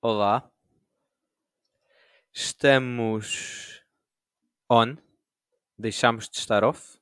Olá, 0.00 0.50
estamos 2.32 3.84
on, 4.70 4.96
deixámos 5.78 6.26
de 6.30 6.38
estar 6.38 6.64
off, 6.64 6.98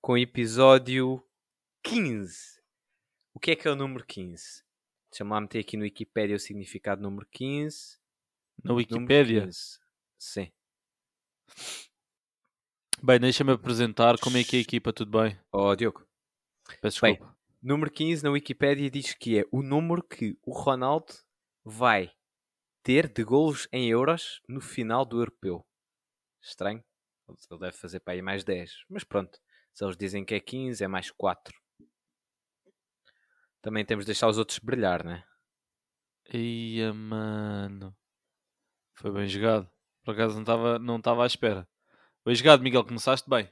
com 0.00 0.14
o 0.14 0.18
episódio 0.18 1.24
15. 1.84 2.60
O 3.32 3.38
que 3.38 3.52
é 3.52 3.56
que 3.56 3.68
é 3.68 3.70
o 3.70 3.76
número 3.76 4.04
15? 4.04 4.64
Deixa-me 5.08 5.30
lá 5.30 5.40
meter 5.40 5.60
aqui 5.60 5.76
no 5.76 5.84
Wikipedia 5.84 6.34
o 6.34 6.40
significado 6.40 7.00
do 7.00 7.08
número 7.08 7.28
15. 7.30 7.99
Na? 8.64 8.74
15. 8.74 9.78
Sim. 10.18 10.52
Bem, 13.02 13.18
deixa-me 13.18 13.52
apresentar 13.52 14.18
como 14.18 14.36
é 14.36 14.44
que 14.44 14.56
é 14.56 14.58
a 14.58 14.62
equipa, 14.62 14.92
tudo 14.92 15.18
bem? 15.18 15.38
Oh, 15.52 15.74
Diogo. 15.74 16.06
Peço 16.82 17.00
Bem, 17.00 17.14
desculpa. 17.14 17.36
Número 17.62 17.90
15 17.90 18.22
na 18.24 18.30
Wikipédia 18.30 18.90
diz 18.90 19.14
que 19.14 19.38
é 19.38 19.44
o 19.50 19.62
número 19.62 20.02
que 20.02 20.38
o 20.42 20.52
Ronaldo 20.52 21.12
vai 21.64 22.12
ter 22.82 23.10
de 23.12 23.24
golos 23.24 23.68
em 23.72 23.88
euros 23.88 24.40
no 24.48 24.60
final 24.60 25.04
do 25.04 25.20
europeu. 25.20 25.66
Estranho. 26.42 26.82
Ele 27.50 27.60
deve 27.60 27.76
fazer 27.76 28.00
para 28.00 28.14
aí 28.14 28.22
mais 28.22 28.44
10. 28.44 28.84
Mas 28.88 29.04
pronto. 29.04 29.38
Se 29.72 29.84
eles 29.84 29.96
dizem 29.96 30.24
que 30.24 30.34
é 30.34 30.40
15, 30.40 30.82
é 30.82 30.88
mais 30.88 31.10
4. 31.10 31.54
Também 33.62 33.84
temos 33.84 34.04
de 34.04 34.08
deixar 34.08 34.28
os 34.28 34.38
outros 34.38 34.58
brilhar, 34.58 35.04
né? 35.04 35.24
Ia, 36.32 36.92
mano. 36.92 37.96
Foi 39.00 39.10
bem 39.10 39.26
jogado. 39.26 39.66
Por 40.04 40.12
acaso 40.12 40.34
não 40.34 40.42
estava 40.42 40.78
não 40.78 41.22
à 41.22 41.26
espera. 41.26 41.66
Bem 42.22 42.34
jogado, 42.34 42.62
Miguel, 42.62 42.84
começaste 42.84 43.30
bem. 43.30 43.50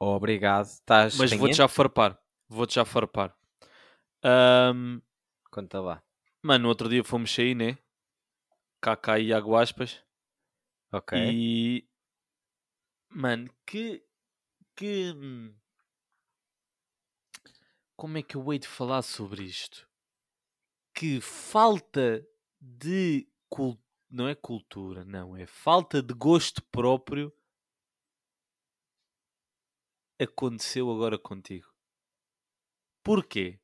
Obrigado. 0.00 0.64
Estás 0.64 1.18
Mas 1.18 1.30
vou-te 1.34 1.56
já 1.56 1.68
farpar. 1.68 2.18
Vou-te 2.48 2.76
já 2.76 2.84
farpar. 2.86 3.36
Ahm, 4.22 5.00
Conta 5.50 5.82
lá. 5.82 6.02
mano, 6.42 6.62
no 6.62 6.68
outro 6.70 6.88
dia 6.88 7.04
fomos 7.04 7.32
sair, 7.32 7.54
né? 7.54 7.76
Kaká 8.80 9.18
e 9.18 9.26
Iago 9.26 9.54
Aspas. 9.54 10.02
Ok. 10.90 11.18
E... 11.18 11.86
Mano, 13.10 13.50
que... 13.66 14.02
Que... 14.74 15.12
hum, 15.14 15.54
Como 17.94 18.16
é 18.16 18.22
que 18.22 18.34
eu 18.34 18.50
hei 18.50 18.58
de 18.58 18.66
falar 18.66 19.02
sobre 19.02 19.42
isto? 19.44 19.86
Que 20.94 21.20
falta 21.20 22.26
de... 22.58 23.28
Cul... 23.54 23.80
Não 24.10 24.26
é 24.26 24.34
cultura, 24.34 25.04
não. 25.04 25.36
É 25.36 25.46
falta 25.46 26.02
de 26.02 26.12
gosto 26.12 26.60
próprio 26.72 27.32
aconteceu 30.18 30.90
agora 30.90 31.16
contigo. 31.16 31.72
Porquê? 33.04 33.60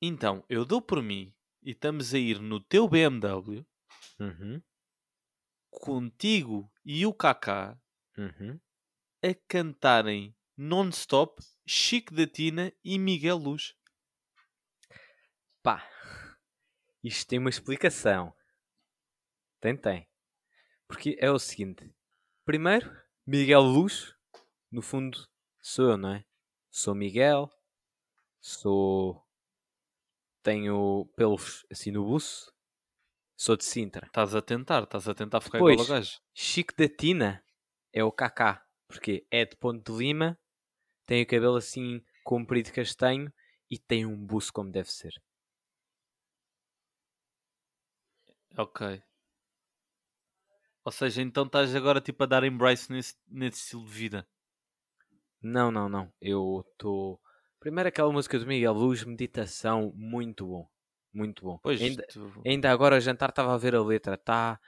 Então, 0.00 0.44
eu 0.48 0.64
dou 0.64 0.80
por 0.80 1.02
mim 1.02 1.34
e 1.62 1.72
estamos 1.72 2.14
a 2.14 2.18
ir 2.18 2.40
no 2.40 2.60
teu 2.60 2.88
BMW 2.88 3.66
Uhum. 4.20 4.62
contigo 5.70 6.72
e 6.84 7.04
o 7.06 7.12
Kaká 7.12 7.76
Uhum. 8.16 8.60
a 9.24 9.34
cantarem 9.48 10.36
non-stop 10.56 11.42
Chico 11.66 12.14
da 12.14 12.26
Tina 12.26 12.72
e 12.84 12.98
Miguel 12.98 13.36
Luz. 13.36 13.74
Pá. 15.62 15.88
Isto 17.02 17.28
tem 17.28 17.38
uma 17.38 17.50
explicação. 17.50 18.34
Tem, 19.60 19.76
tem. 19.76 20.08
Porque 20.88 21.16
é 21.20 21.30
o 21.30 21.38
seguinte. 21.38 21.94
Primeiro, 22.44 22.90
Miguel 23.26 23.60
Luz, 23.60 24.14
no 24.72 24.80
fundo, 24.80 25.18
sou 25.60 25.90
eu, 25.90 25.96
não 25.96 26.14
é? 26.14 26.24
Sou 26.70 26.94
Miguel, 26.94 27.50
sou. 28.40 29.22
Tenho 30.42 31.04
pelos 31.14 31.66
assim 31.70 31.90
no 31.90 32.04
buço, 32.04 32.50
sou 33.36 33.56
de 33.56 33.64
Sintra. 33.64 34.06
Estás 34.06 34.34
a 34.34 34.40
tentar, 34.40 34.84
estás 34.84 35.06
a 35.06 35.14
tentar 35.14 35.42
ficar 35.42 35.58
Pois. 35.58 35.74
igual 35.74 35.86
ao 35.86 35.94
gajo. 36.00 36.18
Chico 36.34 36.74
da 36.74 36.88
Tina 36.88 37.44
é 37.92 38.02
o 38.02 38.10
Kaká, 38.10 38.64
porque 38.88 39.26
é 39.30 39.44
de 39.44 39.56
Ponte 39.56 39.92
de 39.92 39.98
Lima, 39.98 40.40
tem 41.04 41.22
o 41.22 41.26
cabelo 41.26 41.56
assim 41.56 42.02
comprido 42.24 42.72
castanho 42.72 43.30
e 43.70 43.78
tem 43.78 44.06
um 44.06 44.16
buço 44.16 44.50
como 44.50 44.72
deve 44.72 44.90
ser. 44.90 45.12
Ok. 48.56 49.02
Ou 50.84 50.92
seja, 50.92 51.20
então 51.22 51.44
estás 51.44 51.74
agora 51.74 52.00
tipo 52.00 52.22
a 52.22 52.26
dar 52.26 52.44
embrace 52.44 52.90
nesse, 52.90 53.14
nesse 53.28 53.58
estilo 53.62 53.84
de 53.84 53.90
vida. 53.90 54.28
Não, 55.42 55.70
não, 55.70 55.88
não. 55.88 56.12
Eu 56.20 56.64
estou. 56.70 57.20
Primeiro 57.58 57.88
aquela 57.88 58.12
música 58.12 58.38
do 58.38 58.46
Miguel 58.46 58.72
Luz, 58.72 59.04
Meditação, 59.04 59.92
muito 59.94 60.46
bom. 60.46 60.68
Muito 61.12 61.44
bom. 61.44 61.58
Pois, 61.62 61.80
ainda, 61.80 62.06
tu- 62.06 62.42
ainda 62.46 62.70
agora 62.70 62.96
a 62.96 63.00
jantar 63.00 63.30
estava 63.30 63.54
a 63.54 63.58
ver 63.58 63.74
a 63.74 63.82
letra. 63.82 64.16
Tá. 64.16 64.60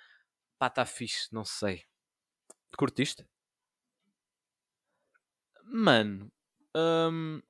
Pá, 0.58 0.68
tá 0.68 0.84
fixe, 0.84 1.32
não 1.32 1.44
sei. 1.44 1.84
Curtiste? 2.76 3.26
Mano, 5.64 6.30
hum, 6.76 7.40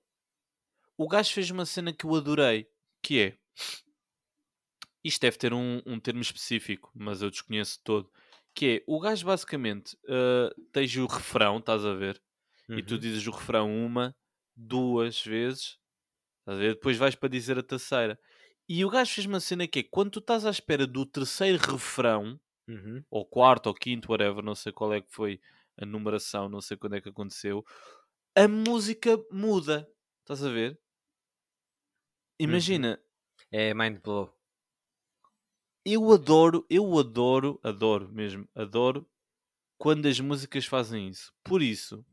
o 0.96 1.08
gajo 1.08 1.32
fez 1.32 1.50
uma 1.50 1.66
cena 1.66 1.92
que 1.92 2.04
eu 2.04 2.14
adorei, 2.14 2.68
que 3.02 3.20
é 3.20 3.38
isto 5.04 5.20
deve 5.20 5.36
ter 5.36 5.52
um, 5.52 5.82
um 5.84 5.98
termo 5.98 6.20
específico, 6.20 6.90
mas 6.94 7.22
eu 7.22 7.30
desconheço 7.30 7.80
todo. 7.82 8.10
Que 8.54 8.66
é 8.78 8.84
o 8.86 9.00
gajo 9.00 9.26
basicamente 9.26 9.96
uh, 10.04 10.50
tens 10.72 10.94
o 10.96 11.06
refrão, 11.06 11.58
estás 11.58 11.84
a 11.84 11.94
ver? 11.94 12.22
E 12.76 12.82
tu 12.82 12.98
Uhum. 12.98 12.98
dizes 12.98 13.26
o 13.26 13.30
refrão 13.32 13.70
uma, 13.74 14.16
duas 14.56 15.22
vezes, 15.24 15.78
estás 16.40 16.58
a 16.58 16.60
ver? 16.60 16.74
Depois 16.74 16.96
vais 16.98 17.14
para 17.14 17.28
dizer 17.28 17.58
a 17.58 17.62
terceira. 17.62 18.18
E 18.68 18.84
o 18.84 18.90
gajo 18.90 19.14
fez 19.14 19.26
uma 19.26 19.40
cena 19.40 19.68
que 19.68 19.80
é 19.80 19.82
quando 19.84 20.12
tu 20.12 20.18
estás 20.20 20.46
à 20.46 20.50
espera 20.50 20.86
do 20.86 21.06
terceiro 21.06 21.58
refrão, 21.58 22.40
Uhum. 22.68 23.04
ou 23.10 23.26
quarto, 23.26 23.68
ou 23.68 23.74
quinto, 23.74 24.10
whatever, 24.12 24.42
não 24.44 24.54
sei 24.54 24.72
qual 24.72 24.92
é 24.94 25.00
que 25.02 25.12
foi 25.12 25.40
a 25.78 25.86
numeração, 25.86 26.48
não 26.48 26.60
sei 26.60 26.76
quando 26.76 26.96
é 26.96 27.00
que 27.00 27.08
aconteceu, 27.10 27.64
a 28.36 28.48
música 28.48 29.18
muda. 29.32 29.88
Estás 30.22 30.44
a 30.44 30.50
ver? 30.50 30.78
Imagina, 32.46 32.90
É 33.50 33.72
mind 33.74 34.00
blow. 34.02 34.26
Eu 35.84 36.12
adoro, 36.12 36.66
eu 36.70 36.98
adoro, 36.98 37.58
adoro 37.62 38.08
mesmo, 38.08 38.48
adoro 38.54 39.08
quando 39.76 40.06
as 40.06 40.20
músicas 40.20 40.64
fazem 40.64 41.08
isso. 41.08 41.32
Por 41.42 41.60
isso 41.60 42.04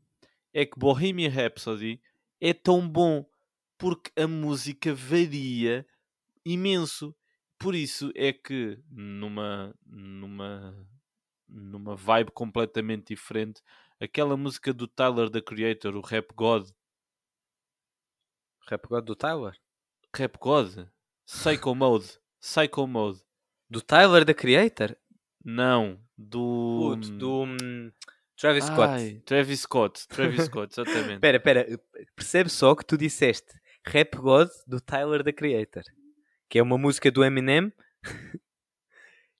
é 0.52 0.66
que 0.66 0.78
Bohemian 0.78 1.30
Rhapsody 1.30 2.00
é 2.40 2.52
tão 2.52 2.88
bom 2.88 3.24
porque 3.78 4.10
a 4.20 4.26
música 4.26 4.92
varia 4.94 5.86
imenso. 6.44 7.14
Por 7.58 7.74
isso 7.74 8.10
é 8.16 8.32
que 8.32 8.78
numa 8.90 9.74
numa 9.86 10.88
numa 11.48 11.96
vibe 11.96 12.30
completamente 12.32 13.08
diferente, 13.08 13.62
aquela 14.00 14.36
música 14.36 14.72
do 14.72 14.86
Tyler 14.86 15.30
the 15.30 15.40
Creator, 15.40 15.96
o 15.96 16.00
Rap 16.00 16.32
God, 16.34 16.70
Rap 18.68 18.86
God 18.88 19.04
do 19.04 19.16
Tyler? 19.16 19.56
Rap 20.14 20.38
God, 20.38 20.88
Psycho 21.24 21.74
Mode, 21.74 22.18
Psycho 22.40 22.86
Mode. 22.86 23.20
Do 23.70 23.80
Tyler, 23.80 24.24
da 24.24 24.34
Creator? 24.34 24.96
Não, 25.44 26.00
do 26.18 26.96
Puto, 26.96 27.10
do 27.12 27.44
hum, 27.44 27.92
Travis 28.36 28.64
Scott. 28.64 28.92
Ai, 28.92 29.22
Travis 29.24 29.60
Scott, 29.60 30.08
Travis 30.08 30.46
Scott, 30.46 30.72
exatamente. 30.72 31.14
Espera, 31.24 31.36
espera. 31.36 31.80
Percebe 32.16 32.50
só 32.50 32.74
que 32.74 32.84
tu 32.84 32.98
disseste 32.98 33.60
Rap 33.86 34.16
God 34.16 34.48
do 34.66 34.80
Tyler, 34.80 35.22
da 35.22 35.32
Creator. 35.32 35.84
Que 36.48 36.58
é 36.58 36.62
uma 36.62 36.76
música 36.76 37.10
do 37.10 37.22
Eminem. 37.22 37.72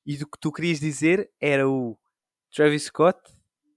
e 0.06 0.16
do 0.16 0.26
que 0.26 0.38
tu 0.40 0.52
querias 0.52 0.78
dizer 0.78 1.28
era 1.40 1.68
o 1.68 1.98
Travis 2.54 2.84
Scott. 2.84 3.18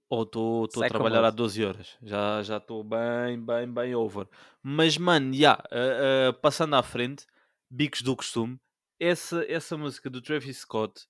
Ou 0.08 0.22
estou 0.22 0.66
a 0.84 0.88
trabalhar 0.88 1.20
há 1.20 1.22
Mode. 1.22 1.36
12 1.36 1.64
horas. 1.64 1.98
Já 2.00 2.42
já 2.42 2.58
estou 2.58 2.84
bem, 2.84 3.44
bem, 3.44 3.72
bem 3.72 3.94
over. 3.94 4.28
Mas, 4.62 4.96
mano, 4.96 5.34
já, 5.34 5.54
ah, 5.54 6.28
ah, 6.28 6.32
passando 6.34 6.76
à 6.76 6.82
frente, 6.82 7.26
Bicos 7.68 8.02
do 8.02 8.14
Costume, 8.14 8.60
essa, 9.00 9.44
essa 9.50 9.76
música 9.76 10.10
do 10.10 10.20
Travis 10.22 10.58
Scott, 10.58 11.06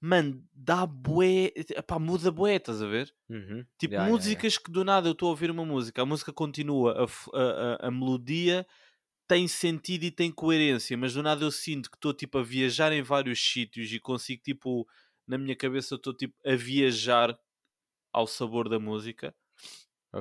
mano, 0.00 0.44
dá 0.52 0.86
bué, 0.86 1.52
epá, 1.56 1.98
muda 1.98 2.30
bué, 2.30 2.56
estás 2.56 2.82
a 2.82 2.86
ver? 2.86 3.14
Uhum. 3.28 3.66
Tipo, 3.78 4.00
Ya, 4.00 4.08
ya, 4.10 4.24
ya. 4.26 4.46
músicas 4.46 4.58
que 4.58 4.70
do 4.72 4.84
nada 4.84 5.08
eu 5.08 5.12
estou 5.12 5.28
a 5.28 5.30
ouvir 5.30 5.50
uma 5.50 5.64
música, 5.64 6.02
a 6.02 6.06
música 6.06 6.32
continua, 6.32 7.04
a, 7.04 7.38
a- 7.38 7.84
a- 7.84 7.88
a 7.88 7.90
melodia 7.90 8.66
tem 9.28 9.48
sentido 9.48 10.04
e 10.04 10.10
tem 10.10 10.32
coerência, 10.32 10.96
mas 10.96 11.14
do 11.14 11.22
nada 11.22 11.44
eu 11.44 11.50
sinto 11.52 11.90
que 11.90 11.96
estou 11.96 12.14
tipo 12.14 12.38
a 12.38 12.42
viajar 12.44 12.92
em 12.92 13.02
vários 13.02 13.40
sítios 13.42 13.92
e 13.92 14.00
consigo 14.00 14.42
tipo, 14.42 14.86
na 15.26 15.38
minha 15.38 15.56
cabeça 15.56 15.96
estou 15.96 16.14
tipo 16.14 16.34
a 16.46 16.56
viajar 16.56 17.38
ao 18.12 18.26
sabor 18.26 18.68
da 18.68 18.78
música. 18.80 19.34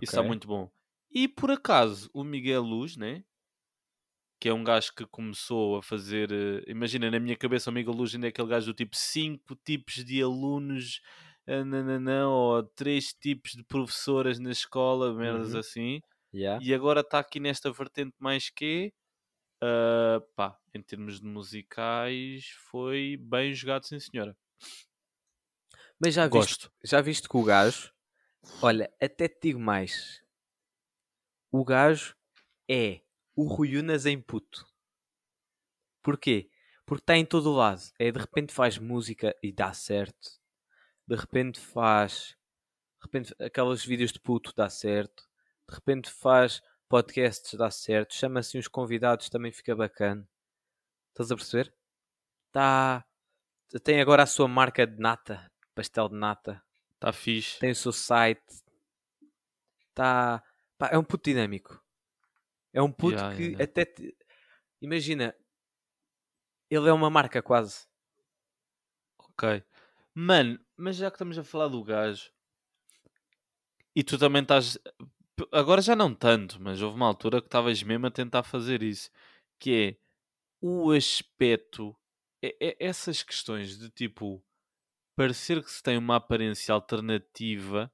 Isso 0.01 0.11
está 0.11 0.23
Ok. 0.23 0.23
muito 0.23 0.47
bom. 0.47 0.71
E 1.11 1.27
por 1.27 1.51
acaso, 1.51 2.09
o 2.13 2.23
Miguel 2.23 2.61
Luz, 2.63 2.97
né? 2.97 3.23
Que 4.39 4.49
é 4.49 4.53
um 4.53 4.63
gajo 4.63 4.93
que 4.95 5.05
começou 5.07 5.77
a 5.77 5.83
fazer. 5.83 6.31
eh, 6.31 6.63
Imagina, 6.67 7.09
na 7.11 7.19
minha 7.19 7.35
cabeça, 7.37 7.69
o 7.69 7.73
Miguel 7.73 7.93
Luz 7.93 8.13
ainda 8.15 8.27
é 8.27 8.29
aquele 8.29 8.47
gajo 8.49 8.67
do 8.67 8.73
tipo 8.75 8.95
5 8.95 9.55
tipos 9.65 10.03
de 10.05 10.21
alunos, 10.21 11.01
ah, 11.47 11.63
nananã, 11.65 12.27
ou 12.29 12.63
3 12.63 13.13
tipos 13.13 13.51
de 13.53 13.63
professoras 13.63 14.39
na 14.39 14.51
escola, 14.51 15.13
merdas 15.13 15.53
Uhum. 15.53 15.55
assim. 15.55 16.01
Yeah. 16.33 16.61
E 16.61 16.73
agora 16.73 17.01
está 17.01 17.19
aqui 17.19 17.39
nesta 17.39 17.71
vertente 17.71 18.15
mais 18.19 18.49
que 18.49 18.93
ah, 19.63 20.21
pá, 20.35 20.57
em 20.73 20.81
termos 20.81 21.19
de 21.21 21.25
musicais, 21.27 22.47
foi 22.71 23.17
bem 23.19 23.53
jogado, 23.53 23.85
sim 23.87 23.99
senhora. 23.99 24.37
Mas 25.99 26.13
já 26.13 26.27
viste, 26.27 26.55
Gosto. 26.55 26.71
já 26.83 27.01
viste 27.01 27.27
que 27.29 27.37
o 27.37 27.43
gajo, 27.43 27.91
olha, 28.61 28.91
até 29.01 29.27
te 29.29 29.39
digo 29.49 29.59
mais. 29.59 30.23
O 31.51 31.63
gajo 31.65 32.15
é 32.69 33.01
o 33.37 33.43
Rui 33.43 33.77
Unas 33.77 34.07
em 34.07 34.19
puto. 34.19 34.67
Porquê? 36.01 36.49
Porque 36.87 37.03
está 37.03 37.15
em 37.15 37.23
todo 37.23 37.51
o 37.51 37.55
lado. 37.55 37.81
É 37.99 38.11
de 38.11 38.19
repente 38.19 38.51
faz 38.51 38.79
música 38.79 39.35
e 39.43 39.51
dá 39.51 39.71
certo. 39.73 40.39
De 41.07 41.15
repente 41.15 41.59
faz. 41.59 42.35
De 42.99 43.03
repente 43.03 43.35
aqueles 43.39 43.85
vídeos 43.85 44.11
de 44.11 44.19
puto 44.19 44.53
dá 44.55 44.67
certo. 44.69 45.23
De 45.69 45.75
repente 45.75 46.09
faz 46.09 46.63
podcasts 46.89 47.53
dá 47.53 47.69
certo. 47.69 48.15
Chama 48.15 48.39
assim 48.39 48.57
os 48.57 48.67
convidados 48.67 49.29
também 49.29 49.51
fica 49.51 49.75
bacana. 49.75 50.27
Estás 51.09 51.31
a 51.31 51.35
perceber? 51.35 51.71
Tá. 52.51 53.05
Tem 53.83 54.01
agora 54.01 54.23
a 54.23 54.27
sua 54.27 54.47
marca 54.47 54.87
de 54.87 54.99
nata. 54.99 55.51
Pastel 55.75 56.09
de 56.09 56.15
nata. 56.15 56.63
Está 56.95 57.13
fixe. 57.13 57.59
Tem 57.59 57.69
o 57.69 57.75
seu 57.75 57.91
site. 57.91 58.63
Tá. 59.93 60.43
Pá, 60.75 60.89
é 60.91 60.97
um 60.97 61.03
puto 61.03 61.29
dinâmico. 61.29 61.86
É 62.77 62.81
um 62.81 62.91
puto 62.91 63.15
Yeah, 63.17 63.35
que 63.35 63.41
yeah, 63.41 63.63
até 63.63 63.85
te... 63.85 64.15
Imagina. 64.79 65.35
Ele 66.69 66.87
é 66.87 66.93
uma 66.93 67.09
marca 67.09 67.41
quase. 67.41 67.87
Ok. 69.17 69.63
Mano, 70.13 70.59
mas 70.75 70.97
já 70.97 71.09
que 71.09 71.15
estamos 71.15 71.39
a 71.39 71.43
falar 71.43 71.69
do 71.69 71.83
gajo 71.83 72.31
e 73.95 74.03
tu 74.03 74.15
também 74.19 74.43
estás. 74.43 74.77
Agora 75.51 75.81
já 75.81 75.95
não 75.95 76.13
tanto, 76.13 76.61
mas 76.61 76.79
houve 76.79 76.95
uma 76.97 77.07
altura 77.07 77.41
que 77.41 77.47
estavas 77.47 77.81
mesmo 77.81 78.05
a 78.05 78.11
tentar 78.11 78.43
fazer 78.43 78.83
isso. 78.83 79.09
Que 79.59 79.97
é 79.97 79.97
o 80.61 80.91
aspecto. 80.91 81.97
é- 82.43 82.55
é 82.61 82.77
essas 82.79 83.23
questões 83.23 83.79
de 83.79 83.89
tipo. 83.89 84.45
Parecer 85.15 85.63
que 85.63 85.71
se 85.71 85.81
tem 85.81 85.97
uma 85.97 86.17
aparência 86.17 86.71
alternativa 86.75 87.91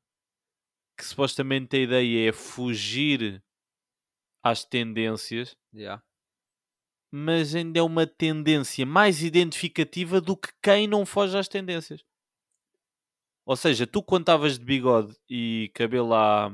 que 0.98 1.06
supostamente 1.06 1.78
a 1.78 1.80
ideia 1.80 2.28
é 2.30 2.34
fugir 2.34 3.42
às 4.44 4.64
tendências, 4.66 5.56
Yeah. 5.74 6.04
mas 7.12 7.56
ainda 7.56 7.80
é 7.80 7.82
uma 7.82 8.06
tendência 8.06 8.86
mais 8.86 9.24
identificativa 9.24 10.20
do 10.22 10.36
que 10.38 10.50
quem 10.62 10.86
não 10.88 11.06
foge 11.06 11.38
às 11.38 11.48
tendências. 11.48 12.04
Ou 13.46 13.56
seja, 13.56 13.86
tu 13.88 14.02
quando 14.04 14.22
estavas 14.24 14.58
de 14.60 14.64
bigode 14.66 15.16
e 15.30 15.72
cabelo 15.74 16.14
à, 16.14 16.46
Ah, 16.46 16.50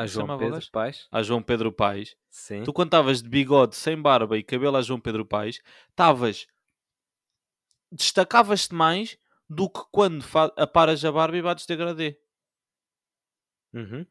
Como 0.00 0.08
se 0.08 0.14
João 0.14 0.38
Pedro? 0.38 0.70
Pais. 0.70 1.08
à 1.10 1.22
João 1.22 1.42
Pedro 1.42 1.72
Paes, 1.72 2.16
Sim. 2.28 2.62
tu 2.64 2.72
quando 2.72 2.88
estavas 2.88 3.22
de 3.22 3.28
bigode, 3.28 3.74
sem 3.76 4.00
barba 4.00 4.36
e 4.36 4.42
cabelo 4.44 4.76
a 4.76 4.82
João 4.82 5.00
Pedro 5.00 5.24
Paes, 5.24 5.60
estavas 5.90 6.46
destacavas-te 7.90 8.74
mais 8.74 9.16
do 9.48 9.70
que 9.70 9.80
quando 9.90 10.24
aparas 10.56 11.04
a 11.04 11.10
barba 11.12 11.36
e 11.36 11.42
bates 11.42 11.64
degradê. 11.66 12.20
Uhum. 13.72 14.06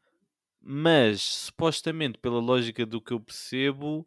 Mas, 0.60 1.22
supostamente, 1.22 2.18
pela 2.18 2.40
lógica 2.40 2.84
do 2.84 3.00
que 3.00 3.12
eu 3.12 3.20
percebo, 3.20 4.06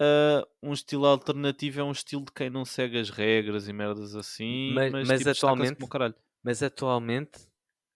ah, 0.00 0.46
um 0.62 0.72
estilo 0.72 1.06
alternativo 1.06 1.80
é 1.80 1.84
um 1.84 1.92
estilo 1.92 2.24
de 2.24 2.32
quem 2.32 2.48
não 2.48 2.64
segue 2.64 2.98
as 2.98 3.10
regras 3.10 3.68
e 3.68 3.72
merdas 3.72 4.14
assim, 4.14 4.72
Mas- 4.74 4.92
mas, 4.92 5.08
mas 5.08 5.18
tipo, 5.18 5.30
atualmente-. 5.30 5.88
Mas 6.42 6.62
atualmente 6.62 7.38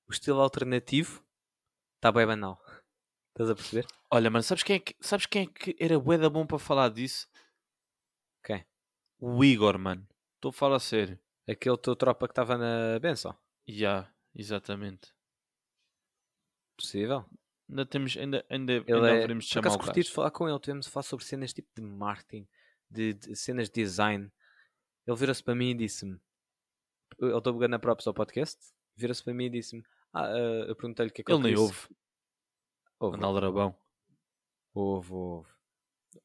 o 0.06 0.12
estilo 0.12 0.40
alternativo 0.40 1.24
está 1.96 2.12
bem 2.12 2.26
banal. 2.26 2.60
Estás 3.30 3.50
a 3.50 3.54
perceber? 3.54 3.86
Olha, 4.10 4.30
mano, 4.30 4.42
sabes 4.44 4.62
quem 4.62 4.76
é 4.76 4.78
que, 4.78 4.94
sabes 5.00 5.26
quem 5.26 5.42
é 5.42 5.46
que 5.46 5.76
era 5.80 5.98
bué 5.98 6.16
da 6.18 6.30
bom 6.30 6.46
para 6.46 6.58
falar 6.58 6.88
disso? 6.90 7.26
Quem? 8.44 8.64
O 9.18 9.42
Igor, 9.42 9.76
mano. 9.78 10.06
Estou 10.36 10.50
a 10.50 10.52
falar 10.52 10.76
a 10.76 10.80
sério. 10.80 11.18
Aquele 11.48 11.76
teu 11.78 11.96
tropa 11.96 12.28
que 12.28 12.32
estava 12.32 12.56
na 12.56 12.98
benção. 13.00 13.36
Já, 13.66 14.08
exatamente. 14.34 15.12
Possível. 16.76 17.24
Ainda 17.68 17.86
temos, 17.86 18.16
ainda, 18.16 18.44
ainda, 18.48 18.72
Ele 18.72 18.92
ainda 18.92 19.08
é... 19.08 19.16
haveremos 19.16 19.44
de 19.44 19.50
Por 19.50 19.54
chamar 19.54 19.66
acaso 19.68 19.76
o 19.76 19.80
curti 19.80 20.02
de 20.02 20.10
falar 20.10 20.30
com 20.30 20.48
ele. 20.48 20.58
Tivemos 20.58 20.86
a 20.86 20.90
falar 20.90 21.02
sobre 21.04 21.24
cenas 21.24 21.52
tipo 21.52 21.68
de 21.74 21.82
marketing, 21.82 22.46
de, 22.90 23.14
de 23.14 23.36
cenas 23.36 23.68
de 23.68 23.82
design. 23.82 24.30
Ele 25.06 25.16
vira-se 25.16 25.42
para 25.42 25.54
mim 25.54 25.70
e 25.70 25.74
disse-me... 25.74 26.20
Ele 27.18 27.36
estou 27.36 27.54
pegando 27.54 27.74
a 27.74 27.78
props 27.78 28.06
ao 28.06 28.14
podcast. 28.14 28.58
Vira-se 28.96 29.22
para 29.22 29.34
mim 29.34 29.46
e 29.46 29.50
disse-me... 29.50 29.82
Ah, 30.12 30.26
ah, 30.26 30.64
eu 30.68 30.76
perguntei-lhe 30.76 31.10
o 31.10 31.12
que 31.12 31.22
é 31.22 31.24
que 31.24 31.32
Ele 31.32 31.42
nem 31.42 31.56
ouve. 31.56 31.88
Ouve, 33.00 33.16
Anda 33.16 33.26
Aldrabão. 33.26 33.76
ouve, 34.72 35.12
ouve. 35.12 35.50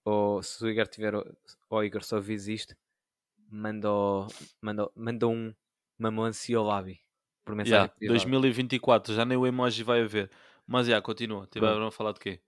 Ou 0.06 0.44
se 0.44 0.64
o 0.64 0.70
Igor 0.70 0.88
tiver... 0.88 1.14
Ou 1.70 1.84
Igor 1.84 2.04
só 2.04 2.20
vis 2.20 2.48
isto, 2.48 2.76
manda, 3.50 3.90
manda, 4.62 4.90
manda 4.96 5.28
um 5.28 5.54
mamãncia 5.98 6.58
ao 6.58 6.64
lábio. 6.64 6.98
Por 7.44 7.56
mensagem 7.56 7.74
Yeah, 7.74 7.94
privada. 7.96 8.20
2024, 8.20 9.14
já 9.16 9.26
nem 9.26 9.38
o 9.38 9.48
emoji 9.48 9.84
vai 9.84 10.02
haver. 10.02 10.30
Mas 10.72 10.86
já, 10.86 11.02
continua. 11.02 11.48
Tiveram 11.48 11.88
a 11.88 11.92
falar 11.92 12.12
de 12.14 12.20
quê? 12.20 12.42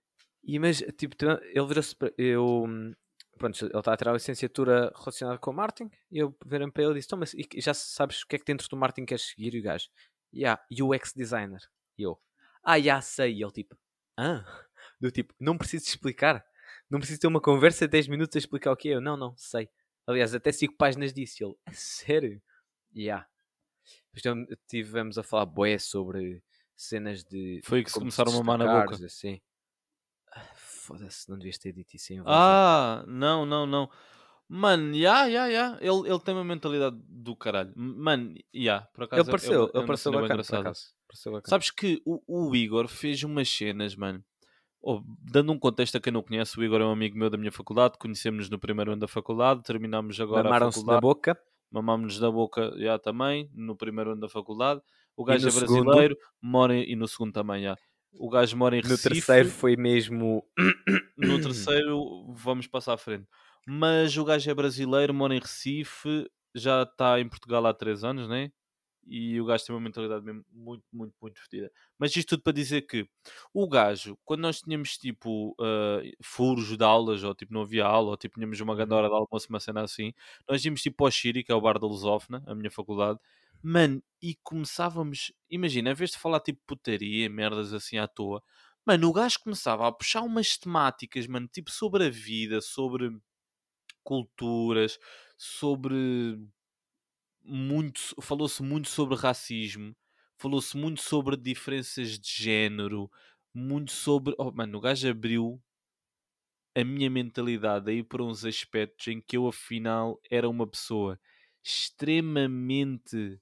E 0.44 0.56
mas, 0.58 0.78
tipo, 0.96 1.16
ele 1.24 1.66
virou-se 1.66 1.94
para. 1.96 2.12
Eu. 2.16 2.64
hum, 2.64 2.94
Pronto, 3.36 3.64
ele 3.64 3.76
está 3.76 3.92
a 3.92 3.96
tirar 3.96 4.10
a 4.12 4.14
licenciatura 4.14 4.92
relacionada 4.96 5.38
com 5.38 5.50
o 5.50 5.54
marketing. 5.54 5.90
E 6.10 6.18
eu 6.18 6.36
virei 6.46 6.70
para 6.70 6.84
ele 6.84 6.92
e 6.92 6.94
disse: 6.96 7.06
Então, 7.08 7.18
mas 7.18 7.34
e 7.34 7.46
já 7.60 7.74
sabes 7.74 8.22
o 8.22 8.26
que 8.28 8.36
é 8.36 8.38
que 8.38 8.44
dentro 8.44 8.68
do 8.68 8.76
marketing 8.76 9.06
queres 9.06 9.24
seguir? 9.30 9.54
E 9.54 9.58
o 9.58 9.62
gajo: 9.62 9.88
Yeah, 10.32 10.62
UX 10.80 11.12
designer. 11.12 11.60
E 11.98 12.02
eu: 12.02 12.20
Ah, 12.62 12.78
já 12.78 13.00
sei. 13.00 13.34
E 13.34 13.42
ele, 13.42 13.50
tipo: 13.50 13.76
Ah, 14.16 14.44
do 15.00 15.10
tipo, 15.10 15.34
não 15.40 15.58
preciso 15.58 15.86
explicar. 15.86 16.44
Não 16.88 17.00
preciso 17.00 17.18
ter 17.20 17.26
uma 17.26 17.40
conversa 17.40 17.86
de 17.86 17.90
10 17.92 18.06
minutos 18.06 18.36
a 18.36 18.38
explicar 18.38 18.70
o 18.70 18.76
que 18.76 18.90
é. 18.90 18.94
Eu: 18.94 19.00
Não, 19.00 19.16
não, 19.16 19.36
sei. 19.36 19.68
Aliás, 20.06 20.32
até 20.32 20.52
5 20.52 20.76
páginas 20.76 21.12
disso. 21.12 21.42
E 21.42 21.46
ele: 21.46 21.54
"A 21.66 21.72
Sério? 21.72 22.40
Yeah. 22.94 23.26
Depois 24.12 24.22
tam- 24.22 24.46
tivemos 24.68 25.18
a 25.18 25.22
falar 25.24 25.46
bué 25.46 25.78
sobre 25.78 26.40
cenas 26.84 27.22
de. 27.24 27.60
Foi 27.64 27.82
que 27.82 27.90
se 27.90 27.98
começaram 27.98 28.32
a 28.32 28.36
mamar 28.36 28.58
na 28.58 28.80
boca. 28.82 29.04
Assim. 29.04 29.40
Ah, 30.34 30.44
Foda-se, 30.54 31.28
não 31.30 31.36
devias 31.38 31.58
ter 31.58 31.72
dito 31.72 31.94
isso 31.94 32.12
em 32.12 32.16
voz 32.20 32.28
Ah, 32.28 33.04
não, 33.06 33.44
não, 33.46 33.66
não. 33.66 33.88
Mano, 34.48 34.92
já, 34.94 35.30
já, 35.30 35.50
já. 35.50 35.78
Ele, 35.80 36.08
ele 36.10 36.20
tem 36.20 36.34
uma 36.34 36.44
mentalidade 36.44 36.96
do 37.08 37.34
caralho. 37.34 37.72
Mano, 37.74 38.34
já, 38.52 38.82
por 38.92 39.04
acaso. 39.04 39.22
Ele 39.22 39.28
é 39.28 39.30
pareceu, 39.30 39.60
uma- 39.60 39.66
é 39.66 39.70
ele 39.70 39.78
uma 39.78 39.86
pareceu 39.86 40.12
cena 40.12 40.16
bem 40.20 40.28
bacana, 40.28 40.28
por 40.28 40.46
engraçada. 40.48 40.60
acaso. 40.68 40.86
Pareceu 41.08 41.32
bacana. 41.32 41.50
Sabes 41.50 41.70
que 41.70 42.02
o, 42.04 42.20
o 42.50 42.54
Igor 42.56 42.88
fez 42.88 43.22
umas 43.22 43.48
cenas, 43.48 43.94
mano. 43.96 44.22
Oh, 44.84 45.00
dando 45.30 45.52
um 45.52 45.58
contexto 45.58 45.96
a 45.96 46.00
quem 46.00 46.12
não 46.12 46.22
conhece, 46.22 46.58
o 46.58 46.64
Igor 46.64 46.80
é 46.80 46.84
um 46.84 46.90
amigo 46.90 47.16
meu 47.16 47.30
da 47.30 47.38
minha 47.38 47.52
faculdade. 47.52 47.96
Conhecemos-nos 47.98 48.50
no 48.50 48.58
primeiro 48.58 48.90
ano 48.92 49.00
da 49.00 49.08
faculdade. 49.08 49.62
Terminámos 49.62 50.20
agora 50.20 50.42
Mamaram-se 50.44 50.78
na 50.78 50.82
faculdade. 50.82 51.00
boca. 51.00 51.38
Mamámos-nos 51.70 52.20
na 52.20 52.30
boca 52.30 52.74
já 52.78 52.98
também, 52.98 53.48
no 53.54 53.74
primeiro 53.76 54.10
ano 54.12 54.20
da 54.20 54.28
faculdade. 54.28 54.82
O 55.16 55.24
gajo 55.24 55.46
no 55.46 55.50
é 55.50 55.52
segundo? 55.52 55.90
brasileiro, 55.92 56.16
mora 56.40 56.74
em, 56.74 56.90
e 56.92 56.96
no 56.96 57.08
segundo 57.08 57.32
também, 57.32 57.62
já. 57.62 57.76
O 58.12 58.28
gajo 58.30 58.56
mora 58.56 58.76
em 58.76 58.80
No 58.82 58.98
Recife. 58.98 58.98
terceiro 58.98 59.50
foi 59.50 59.76
mesmo. 59.76 60.44
No 61.16 61.38
terceiro 61.38 62.32
vamos 62.34 62.66
passar 62.66 62.94
à 62.94 62.98
frente. 62.98 63.28
Mas 63.66 64.16
o 64.16 64.24
gajo 64.24 64.50
é 64.50 64.54
brasileiro, 64.54 65.14
mora 65.14 65.34
em 65.36 65.40
Recife, 65.40 66.28
já 66.54 66.82
está 66.82 67.20
em 67.20 67.28
Portugal 67.28 67.64
há 67.66 67.74
3 67.74 68.02
anos, 68.04 68.28
né? 68.28 68.50
E 69.06 69.40
o 69.40 69.44
gajo 69.46 69.64
tem 69.66 69.74
uma 69.74 69.80
mentalidade 69.82 70.24
mesmo 70.24 70.44
muito, 70.52 70.84
muito, 70.92 71.14
muito 71.20 71.40
fodida. 71.40 71.70
Mas 71.98 72.14
isto 72.16 72.30
tudo 72.30 72.42
para 72.44 72.52
dizer 72.52 72.82
que 72.82 73.08
o 73.54 73.68
gajo, 73.68 74.16
quando 74.24 74.42
nós 74.42 74.60
tínhamos 74.62 74.96
tipo 74.98 75.56
ah, 75.60 76.00
furos 76.22 76.76
de 76.76 76.84
aulas, 76.84 77.24
ou 77.24 77.34
tipo 77.34 77.52
não 77.54 77.62
havia 77.62 77.84
aula, 77.86 78.10
ou 78.10 78.16
tipo 78.16 78.36
tínhamos 78.36 78.60
uma 78.60 78.76
grande 78.76 78.94
Uhum. 78.94 78.96
hora 78.96 79.08
de 79.08 79.14
almoço, 79.14 79.48
uma 79.50 79.60
cena 79.60 79.82
assim, 79.82 80.12
nós 80.48 80.64
íamos 80.64 80.82
tipo 80.82 81.04
ao 81.04 81.10
Shiri, 81.10 81.44
que 81.44 81.52
é 81.52 81.54
o 81.54 81.60
bar 81.60 81.78
da 81.78 81.86
Lusófona, 81.86 82.42
a 82.46 82.54
minha 82.54 82.70
faculdade, 82.70 83.18
mano, 83.62 84.02
e 84.22 84.36
começávamos, 84.42 85.32
imagina, 85.50 85.90
em 85.90 85.94
vez 85.94 86.10
de 86.12 86.18
falar 86.18 86.40
tipo 86.40 86.60
putaria, 86.66 87.28
merdas 87.30 87.72
assim 87.72 87.98
à 87.98 88.06
toa, 88.08 88.42
Mano, 88.84 89.08
o 89.08 89.12
gajo 89.12 89.38
começava 89.40 89.86
a 89.86 89.92
puxar 89.92 90.22
umas 90.22 90.58
temáticas, 90.58 91.26
mano, 91.28 91.46
tipo 91.48 91.70
sobre 91.70 92.06
a 92.06 92.10
vida, 92.10 92.60
sobre 92.60 93.16
culturas, 94.04 94.98
sobre 95.36 96.38
muito, 97.42 98.00
falou-se 98.20 98.62
muito 98.62 98.88
sobre 98.88 99.16
racismo, 99.16 99.94
falou-se 100.38 100.76
muito 100.76 101.02
sobre 101.02 101.36
diferenças 101.36 102.18
de 102.18 102.28
género, 102.30 103.10
muito 103.54 103.92
sobre, 103.92 104.34
oh, 104.38 104.50
mano, 104.52 104.78
o 104.78 104.80
gajo 104.80 105.08
abriu 105.08 105.62
a 106.74 106.84
minha 106.84 107.10
mentalidade 107.10 107.90
aí 107.90 108.02
para 108.02 108.22
uns 108.22 108.44
aspectos 108.44 109.06
em 109.08 109.20
que 109.20 109.36
eu 109.36 109.46
afinal 109.48 110.20
era 110.30 110.48
uma 110.48 110.66
pessoa 110.66 111.18
extremamente 111.64 113.38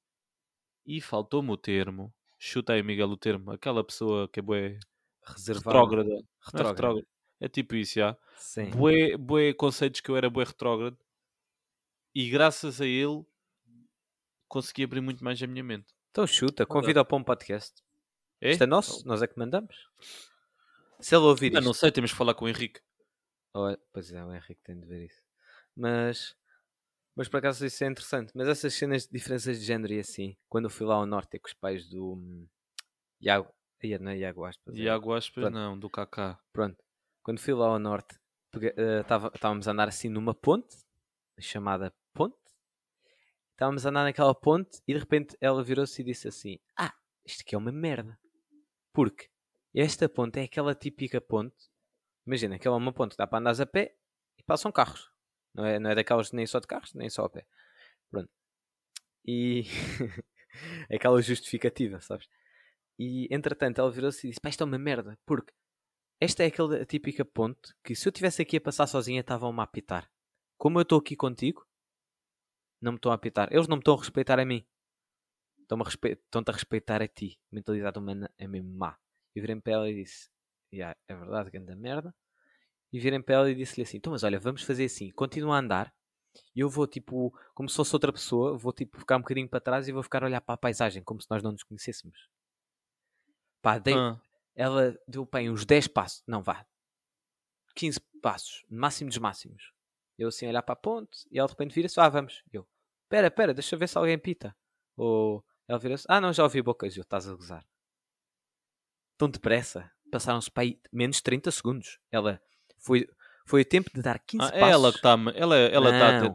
e 0.97 1.01
faltou-me 1.01 1.51
o 1.51 1.57
termo. 1.57 2.13
Chuta 2.39 2.73
aí, 2.73 2.83
Miguel, 2.83 3.09
o 3.11 3.17
termo. 3.17 3.51
Aquela 3.53 3.85
pessoa 3.85 4.29
que 4.29 4.41
é 4.41 4.43
bué 4.43 4.79
Reservada. 5.27 5.69
retrógrada. 5.71 6.09
Não 6.11 6.17
é 6.19 6.23
Retrógrada. 6.45 6.71
retrógrada. 6.71 7.07
É 7.41 7.49
tipo 7.49 7.75
isso, 7.75 7.95
já. 7.95 8.17
Sim. 8.37 8.71
Bué, 8.71 9.17
bué 9.17 9.53
conceitos 9.55 10.01
que 10.01 10.11
eu 10.11 10.17
era 10.17 10.29
bué 10.31 10.45
retrógrado. 10.45 10.99
E 12.15 12.29
graças 12.29 12.81
a 12.81 12.87
ele 12.87 13.25
consegui 14.49 14.85
abrir 14.85 15.01
muito 15.01 15.23
mais 15.23 15.41
a 15.43 15.47
minha 15.47 15.63
mente. 15.63 15.95
Então 16.11 16.27
chuta, 16.27 16.67
convida 16.67 17.05
para 17.05 17.17
um 17.17 17.23
podcast. 17.23 17.83
É? 18.41 18.51
Isto 18.51 18.65
é 18.65 18.67
nosso, 18.67 19.07
nós 19.07 19.23
é 19.23 19.27
que 19.27 19.39
mandamos. 19.39 19.77
Se 20.99 21.15
ele 21.15 21.25
ouvir 21.25 21.53
Ah, 21.55 21.59
isto. 21.59 21.65
não 21.65 21.73
sei, 21.75 21.93
temos 21.93 22.11
que 22.11 22.17
falar 22.19 22.35
com 22.35 22.47
o 22.47 22.49
Henrique. 22.49 22.81
Oh, 23.55 23.75
pois 23.93 24.11
é, 24.13 24.25
o 24.25 24.35
Henrique 24.35 24.61
tem 24.65 24.79
de 24.81 24.87
ver 24.87 25.07
isso. 25.07 25.23
Mas, 25.77 26.35
mas 27.21 27.29
por 27.29 27.37
acaso 27.37 27.67
isso 27.67 27.85
é 27.85 27.87
interessante. 27.87 28.33
Mas 28.35 28.49
essas 28.49 28.73
cenas 28.73 29.03
de 29.03 29.13
diferenças 29.13 29.61
de 29.61 29.67
género 29.67 29.93
e 29.93 29.99
assim, 29.99 30.35
quando 30.49 30.65
eu 30.65 30.71
fui 30.71 30.87
lá 30.87 30.95
ao 30.95 31.05
norte 31.05 31.39
com 31.39 31.49
os 31.49 31.53
pais 31.53 31.87
do 31.87 32.15
hum, 32.15 32.49
Iago, 33.21 33.53
Ia, 33.83 33.99
não 33.99 34.11
é 34.13 34.17
Iago 34.17 34.47
Aspas, 34.47 34.75
é- 34.75 34.79
Iago 34.79 35.13
Aspas, 35.13 35.43
Pronto. 35.43 35.53
não, 35.53 35.79
do 35.79 35.91
Kaká. 35.91 36.41
Pronto, 36.51 36.83
quando 37.23 37.39
fui 37.39 37.53
lá 37.53 37.67
ao 37.67 37.79
norte, 37.79 38.19
eh, 38.63 39.03
estávamos 39.35 39.69
a 39.69 39.73
andar 39.73 39.87
assim 39.87 40.09
numa 40.09 40.35
ponte, 40.35 40.75
chamada 41.39 41.93
ponte. 42.15 42.39
Estávamos 43.51 43.85
a 43.85 43.91
andar 43.91 44.05
naquela 44.05 44.35
ponte 44.35 44.81
e 44.89 44.95
de 44.95 44.99
repente 44.99 45.37
ela 45.43 45.63
virou-se 45.63 46.01
e 46.01 46.05
disse 46.07 46.27
assim: 46.27 46.59
Ah, 46.75 46.95
isto 47.27 47.43
aqui 47.43 47.55
é 47.55 47.59
uma 47.59 47.71
merda. 47.71 48.19
Porque 48.95 49.29
esta 49.75 50.09
ponte 50.09 50.41
é 50.41 50.45
aquela 50.45 50.75
típica 50.75 51.21
ponte. 51.21 51.69
Imagina, 52.27 52.57
aquela 52.57 52.77
é 52.77 52.79
uma 52.79 52.95
ponte 52.95 53.11
que 53.11 53.19
dá 53.19 53.27
para 53.27 53.41
andar 53.41 53.61
a 53.61 53.67
pé 53.67 53.95
e 54.39 54.43
passam 54.43 54.73
carros. 54.73 55.13
Não 55.55 55.65
é, 55.65 55.79
não 55.79 55.91
é 55.91 55.95
daquelas 55.95 56.33
nem 56.33 56.47
só 56.47 56.61
de 56.61 56.67
carros, 56.67 56.95
nem 56.95 57.11
só 57.11 57.25
a 57.25 57.31
pé. 57.31 57.47
Pronto. 58.11 58.31
E 59.27 59.65
aquela 60.93 61.21
justificativa, 61.23 62.01
sabes? 62.01 62.29
E 62.99 63.29
entretanto 63.31 63.81
ela 63.81 63.91
virou-se 63.91 64.27
e 64.27 64.31
disse: 64.31 64.41
Pá, 64.41 64.49
isto 64.49 64.63
é 64.63 64.67
uma 64.67 64.79
merda. 64.79 65.19
Porque 65.27 65.53
esta 66.21 66.43
é 66.45 66.47
aquela 66.47 66.85
típica 66.85 67.25
ponte 67.25 67.75
que 67.83 67.95
se 67.95 68.07
eu 68.07 68.11
estivesse 68.11 68.43
aqui 68.43 68.57
a 68.59 68.61
passar 68.61 68.87
sozinha 68.87 69.21
estavam-me 69.21 69.61
a 69.61 69.65
apitar. 69.65 70.11
Como 70.59 70.79
eu 70.79 70.83
estou 70.83 70.99
aqui 70.99 71.17
contigo, 71.17 71.67
não 72.81 72.93
me 72.93 72.97
estão 72.99 73.13
a 73.13 73.15
apitar. 73.15 73.49
Eles 73.53 73.69
não 73.69 73.77
me 73.77 73.81
estão 73.81 73.95
a 73.95 73.99
respeitar 73.99 74.39
a 74.39 74.45
mim. 74.45 74.67
Estão-me 75.61 75.83
a 75.83 75.87
respe- 75.87 76.13
Estão-te 76.13 76.51
a 76.51 76.53
respeitar 76.53 77.01
a 77.01 77.09
ti. 77.09 77.39
A 77.51 77.55
mentalidade 77.55 77.99
humana 77.99 78.31
é 78.37 78.47
mesmo 78.47 78.71
má. 78.77 78.99
E 79.35 79.41
virei 79.41 79.59
para 79.61 79.73
ela 79.73 79.91
e 79.91 79.95
disse: 79.95 80.29
"Ya, 80.73 80.97
é 81.09 81.15
verdade, 81.15 81.51
grande 81.51 81.75
merda. 81.77 82.15
E 82.93 82.99
virei 82.99 83.21
para 83.23 83.35
ela 83.37 83.51
e 83.51 83.55
disse-lhe 83.55 83.83
assim: 83.83 83.99
então, 83.99 84.13
mas 84.13 84.23
olha, 84.25 84.39
vamos 84.39 84.63
fazer 84.63 84.85
assim. 84.85 85.11
Continua 85.11 85.57
a 85.57 85.61
andar. 85.61 85.95
E 86.55 86.61
eu 86.61 86.69
vou, 86.69 86.87
tipo, 86.87 87.33
como 87.55 87.69
se 87.69 87.77
fosse 87.77 87.95
outra 87.95 88.13
pessoa, 88.13 88.57
vou, 88.57 88.73
tipo, 88.73 88.99
ficar 88.99 89.17
um 89.17 89.21
bocadinho 89.21 89.49
para 89.49 89.61
trás 89.61 89.89
e 89.89 89.93
vou 89.93 90.03
ficar 90.03 90.23
a 90.23 90.27
olhar 90.27 90.41
para 90.41 90.55
a 90.55 90.59
paisagem, 90.59 91.03
como 91.03 91.21
se 91.21 91.29
nós 91.31 91.43
não 91.43 91.53
nos 91.53 91.65
conhecêssemos. 91.65 92.29
Pá, 93.63 93.79
dei, 93.79 93.95
Ah, 93.95 94.21
ela 94.55 94.97
deu 95.07 95.27
bem 95.27 95.51
uns 95.51 95.65
10 95.65 95.89
passos, 95.89 96.23
não 96.27 96.43
vá, 96.43 96.65
15 97.75 98.01
passos, 98.23 98.65
máximo 98.69 99.09
dos 99.09 99.19
máximos. 99.19 99.73
Eu 100.19 100.29
assim 100.29 100.47
olhar 100.47 100.63
para 100.63 100.75
a 100.75 100.77
ponte 100.77 101.27
e 101.31 101.39
ela 101.39 101.49
de 101.49 101.53
repente 101.53 101.75
vira-se, 101.75 101.99
ah, 101.99 102.09
vamos. 102.09 102.43
Eu, 102.53 102.67
pera, 103.09 103.31
pera, 103.31 103.55
deixa 103.55 103.75
eu 103.75 103.79
ver 103.79 103.89
se 103.89 103.97
alguém 103.99 104.19
pita. 104.19 104.57
Ou 104.97 105.45
ela 105.67 105.79
vira-se, 105.79 106.05
ah, 106.09 106.21
não, 106.21 106.33
já 106.33 106.43
ouvi 106.43 106.63
bocas, 106.63 106.97
eu 106.97 107.03
estás 107.03 107.29
a 107.29 107.35
gozar. 107.35 107.67
Tão 109.17 109.29
depressa, 109.29 109.91
passaram-se 110.11 110.51
para 110.51 110.65
aí 110.65 110.81
menos 110.93 111.17
de 111.17 111.23
30 111.23 111.51
segundos. 111.51 111.99
Ela 112.11 112.43
foi, 112.81 113.07
foi 113.47 113.63
o 113.63 113.65
tempo 113.65 113.91
de 113.95 114.03
dar 114.03 114.19
15 114.19 114.45
ah, 114.45 114.49
é 114.55 114.61
passos. 114.61 114.75
ela 114.75 114.91
que 114.91 114.99
está 114.99 115.17
ela, 115.35 115.57
ela 115.57 115.91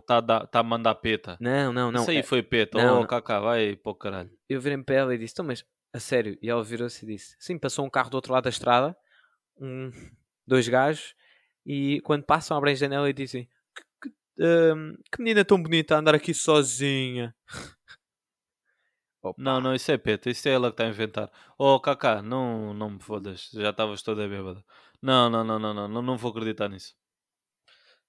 tá, 0.06 0.22
tá, 0.22 0.48
tá, 0.48 0.60
a 0.60 0.64
mandar 0.64 0.96
peta. 0.96 1.38
Não, 1.40 1.72
não, 1.72 1.92
não. 1.92 2.02
Isso 2.02 2.12
aí 2.12 2.18
é- 2.18 2.24
foi 2.24 2.44
peta. 2.44 2.78
não, 2.78 3.02
oh. 3.02 3.08
Kaká, 3.08 3.40
vai 3.40 3.76
para 3.76 3.92
o 3.92 3.96
caralho. 3.96 4.32
eu 4.50 4.62
virei 4.62 4.78
para 4.84 4.96
ela 4.96 5.16
e 5.16 5.18
disse: 5.18 5.34
Então, 5.34 5.46
mas 5.46 5.66
a 5.94 6.00
sério? 6.00 6.38
E 6.42 6.50
ela 6.50 6.64
virou-se 6.64 7.06
e 7.06 7.08
disse: 7.08 7.36
Sim, 7.40 7.58
passou 7.58 7.86
um 7.86 7.90
carro 7.90 8.10
do 8.10 8.16
outro 8.16 8.34
lado 8.34 8.44
da 8.44 8.50
estrada, 8.50 8.96
um, 9.58 9.92
dois 10.46 10.68
gajos, 10.68 11.16
e 11.66 12.02
quando 12.02 12.24
passam, 12.24 12.58
abrem 12.58 12.74
a 12.74 12.78
janela 12.78 13.10
e 13.10 13.14
dizem: 13.14 13.50
Que, 13.76 14.10
que, 14.10 14.44
hum, 14.44 14.96
que 15.12 15.20
menina 15.22 15.46
tão 15.46 15.62
bonita 15.62 15.96
a 15.96 16.00
andar 16.00 16.16
aqui 16.16 16.34
sozinha. 16.34 17.34
Opa, 19.26 19.42
Não, 19.42 19.60
não, 19.60 19.74
isso 19.74 19.92
é 19.92 19.98
peta. 19.98 20.30
Isso 20.30 20.48
é 20.48 20.52
ela 20.52 20.68
que 20.68 20.74
está 20.74 20.84
a 20.84 20.90
inventar. 20.90 21.32
Oh, 21.58 21.80
Kaká, 21.80 22.22
não, 22.22 22.76
não 22.76 22.92
me 22.92 23.00
fodas. 23.00 23.50
Já 23.52 23.72
estavas 23.72 24.04
toda 24.04 24.28
bêbada. 24.28 24.64
Não, 25.06 25.30
não, 25.30 25.44
não, 25.44 25.60
não, 25.60 25.72
não, 25.72 25.88
não, 25.88 26.02
não 26.02 26.18
vou 26.18 26.32
acreditar 26.32 26.68
nisso. 26.68 26.96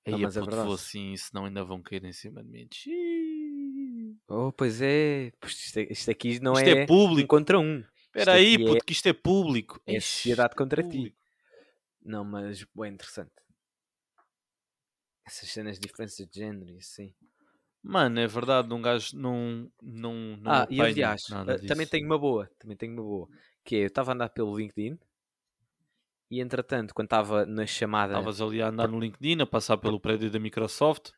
Não, 0.06 0.16
Aí, 0.16 0.22
mas 0.22 0.34
é 0.34 0.40
puto, 0.40 0.50
verdade. 0.50 0.66
vou 0.68 0.74
assim, 0.74 1.14
senão 1.14 1.44
ainda 1.44 1.62
vão 1.62 1.82
cair 1.82 2.02
em 2.06 2.12
cima 2.12 2.42
de 2.42 2.48
mim. 2.48 2.66
Xiii. 2.72 4.16
Oh, 4.26 4.50
pois 4.50 4.80
é, 4.80 5.30
Pois 5.38 5.52
isto, 5.52 5.78
é- 5.78 5.88
isto 5.90 6.10
aqui 6.10 6.40
não 6.40 6.54
Isto 6.54 6.68
é, 6.68 6.70
é 6.70 6.86
público. 6.86 7.24
um 7.24 7.38
contra 7.38 7.58
um. 7.58 7.84
Espera 8.06 8.32
aí, 8.32 8.54
é- 8.54 8.64
puto, 8.66 8.82
que 8.86 8.92
isto 8.94 9.06
é 9.08 9.12
público. 9.12 9.78
é 9.86 10.00
sociedade 10.00 10.56
contra 10.56 10.82
ti. 10.82 10.88
público. 10.88 11.16
Não, 12.02 12.24
mas 12.24 12.62
é 12.62 12.88
interessante. 12.88 13.32
Essas 15.26 15.50
cenas 15.50 15.78
de 15.78 15.86
diferenças 15.86 16.26
de 16.26 16.40
género 16.40 16.70
e 16.72 16.78
assim. 16.78 17.12
Mano, 17.82 18.18
é 18.18 18.26
verdade, 18.26 18.72
um 18.72 18.80
gajo 18.80 19.14
não, 19.18 19.70
não, 19.82 20.14
não 20.38 20.52
ah, 20.52 20.66
e 20.70 20.80
aliás, 20.80 21.24
ah, 21.30 21.44
também 21.68 21.86
tenho 21.86 22.06
uma 22.06 22.18
boa, 22.18 22.50
também 22.58 22.74
tenho 22.76 22.94
uma 22.94 23.02
boa, 23.02 23.28
que 23.62 23.76
é, 23.76 23.82
eu 23.82 23.86
estava 23.88 24.12
a 24.12 24.14
andar 24.14 24.30
pelo 24.30 24.56
LinkedIn 24.56 24.98
e 26.30 26.40
entretanto, 26.40 26.94
quando 26.94 27.06
estava 27.06 27.46
na 27.46 27.66
chamada, 27.66 28.14
Estavas 28.14 28.40
ali 28.40 28.60
a 28.60 28.68
andar 28.68 28.88
no 28.88 28.98
LinkedIn, 28.98 29.42
a 29.42 29.46
passar 29.46 29.76
pelo 29.76 30.00
prédio 30.00 30.30
da 30.30 30.38
Microsoft, 30.38 31.10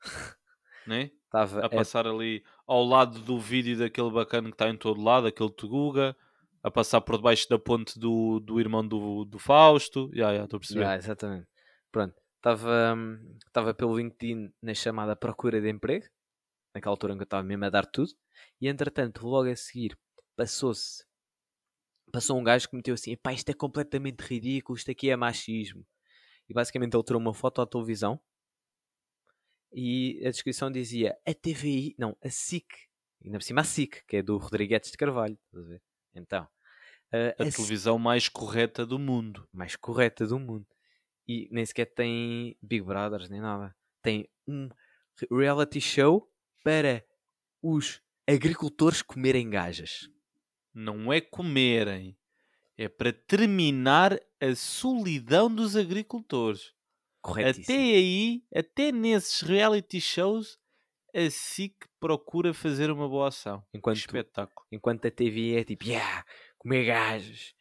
né? 0.86 1.10
estava 1.24 1.64
a 1.64 1.68
passar 1.68 2.06
ali 2.06 2.44
ao 2.66 2.84
lado 2.84 3.18
do 3.20 3.40
vídeo 3.40 3.78
daquele 3.78 4.10
bacana 4.10 4.48
que 4.48 4.54
está 4.54 4.68
em 4.68 4.76
todo 4.76 5.02
lado, 5.02 5.26
aquele 5.26 5.50
Tuguga, 5.50 6.14
a 6.62 6.70
passar 6.70 7.00
por 7.00 7.16
debaixo 7.16 7.48
da 7.48 7.58
ponte 7.58 7.98
do, 7.98 8.38
do 8.38 8.60
irmão 8.60 8.86
do, 8.86 9.24
do 9.24 9.38
Fausto. 9.38 10.10
Já, 10.14 10.36
já, 10.36 10.44
estou 10.44 10.58
a 10.58 10.60
perceber. 10.60 10.80
Yeah, 10.80 10.96
exatamente. 10.96 11.48
Pronto, 11.90 12.14
estava 12.36 12.94
hum, 12.94 13.36
estava 13.46 13.74
pelo 13.74 13.96
LinkedIn 13.96 14.52
na 14.62 14.74
chamada 14.74 15.16
procura 15.16 15.60
de 15.60 15.70
emprego, 15.70 16.06
naquela 16.74 16.92
altura 16.92 17.14
em 17.14 17.16
que 17.16 17.22
eu 17.22 17.24
estava 17.24 17.42
mesmo 17.42 17.64
a 17.64 17.70
dar 17.70 17.86
tudo, 17.86 18.12
e 18.60 18.68
entretanto, 18.68 19.26
logo 19.26 19.50
a 19.50 19.56
seguir, 19.56 19.98
passou-se, 20.36 21.04
passou 22.12 22.38
um 22.38 22.44
gajo 22.44 22.68
que 22.68 22.76
meteu 22.76 22.94
assim, 22.94 23.16
pá, 23.16 23.32
isto 23.32 23.48
é 23.48 23.54
completamente 23.54 24.20
ridículo, 24.20 24.76
isto 24.76 24.90
aqui 24.90 25.10
é 25.10 25.16
machismo. 25.16 25.84
E 26.48 26.54
basicamente 26.54 26.94
ele 26.94 27.02
tirou 27.02 27.20
uma 27.20 27.34
foto 27.34 27.60
à 27.62 27.66
televisão 27.66 28.20
e 29.72 30.20
a 30.26 30.30
descrição 30.30 30.70
dizia 30.70 31.18
a 31.26 31.32
TVI, 31.32 31.94
não, 31.98 32.16
a 32.22 32.28
SIC, 32.28 32.66
ainda 33.24 33.38
por 33.38 33.44
cima 33.44 33.62
a 33.62 33.64
SIC, 33.64 34.04
que 34.06 34.18
é 34.18 34.22
do 34.22 34.36
Rodrigues 34.36 34.90
de 34.90 34.96
Carvalho, 34.96 35.38
a? 35.52 35.80
Então, 36.14 36.46
A 37.10 37.42
a 37.42 37.50
SIC 37.50 37.56
televisão 37.56 37.98
mais 37.98 38.28
correta 38.28 38.84
do 38.84 38.98
mundo. 38.98 39.48
mais 39.52 39.74
correta 39.74 40.26
do 40.26 40.38
mundo. 40.38 40.66
E 41.26 41.48
nem 41.50 41.64
sequer 41.64 41.86
tem 41.86 42.56
Big 42.60 42.84
Brothers 42.84 43.30
nem 43.30 43.40
nada. 43.40 43.74
Tem 44.02 44.28
um 44.46 44.68
reality 45.30 45.80
show 45.80 46.30
para 46.62 47.04
os 47.62 48.02
agricultores 48.28 49.00
comerem 49.00 49.48
gajas. 49.48 50.10
Não 50.74 51.12
é 51.12 51.20
comerem, 51.20 52.16
é 52.76 52.88
para 52.88 53.12
terminar 53.12 54.18
a 54.40 54.54
solidão 54.54 55.54
dos 55.54 55.76
agricultores. 55.76 56.72
Até 57.24 57.74
aí, 57.74 58.42
até 58.54 58.90
nesses 58.90 59.42
reality 59.42 60.00
shows, 60.00 60.58
a 61.14 61.30
SIC 61.30 61.74
procura 62.00 62.52
fazer 62.52 62.90
uma 62.90 63.08
boa 63.08 63.28
ação. 63.28 63.62
Enquanto, 63.72 63.98
Espetáculo. 63.98 64.66
enquanto 64.72 65.06
a 65.06 65.10
TV 65.10 65.56
é 65.56 65.64
tipo, 65.64 65.84
yeah, 65.84 66.24
comer 66.58 66.84
gajas. 66.86 67.54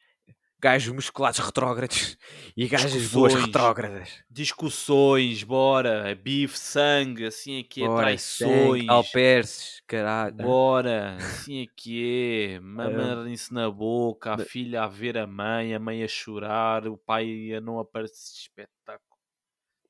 Gajos 0.62 0.94
musculados 0.94 1.40
retrógrados 1.40 2.18
e 2.56 2.68
gajas 2.68 3.08
boas 3.12 3.34
retrógradas. 3.34 4.24
Discussões, 4.30 5.42
bora, 5.44 6.14
bife, 6.14 6.58
sangue, 6.58 7.26
assim 7.26 7.60
é 7.60 7.64
que 7.64 7.82
é, 7.84 7.88
Ora, 7.88 8.04
traições. 8.04 8.88
alperces, 8.88 9.82
caralho. 9.88 10.36
Bora, 10.38 11.16
assim 11.18 11.64
é 11.64 11.68
que 11.76 12.54
é, 12.56 12.60
mamarem-se 12.60 13.52
na 13.52 13.72
boca, 13.72 14.34
a 14.34 14.38
filha 14.38 14.84
a 14.84 14.88
ver 14.88 15.18
a 15.18 15.26
mãe, 15.26 15.74
a 15.74 15.80
mãe 15.80 16.04
a 16.04 16.08
chorar, 16.08 16.88
o 16.88 16.96
pai 16.96 17.52
a 17.54 17.60
não 17.60 17.80
aparecer, 17.80 18.42
espetáculo. 18.42 19.18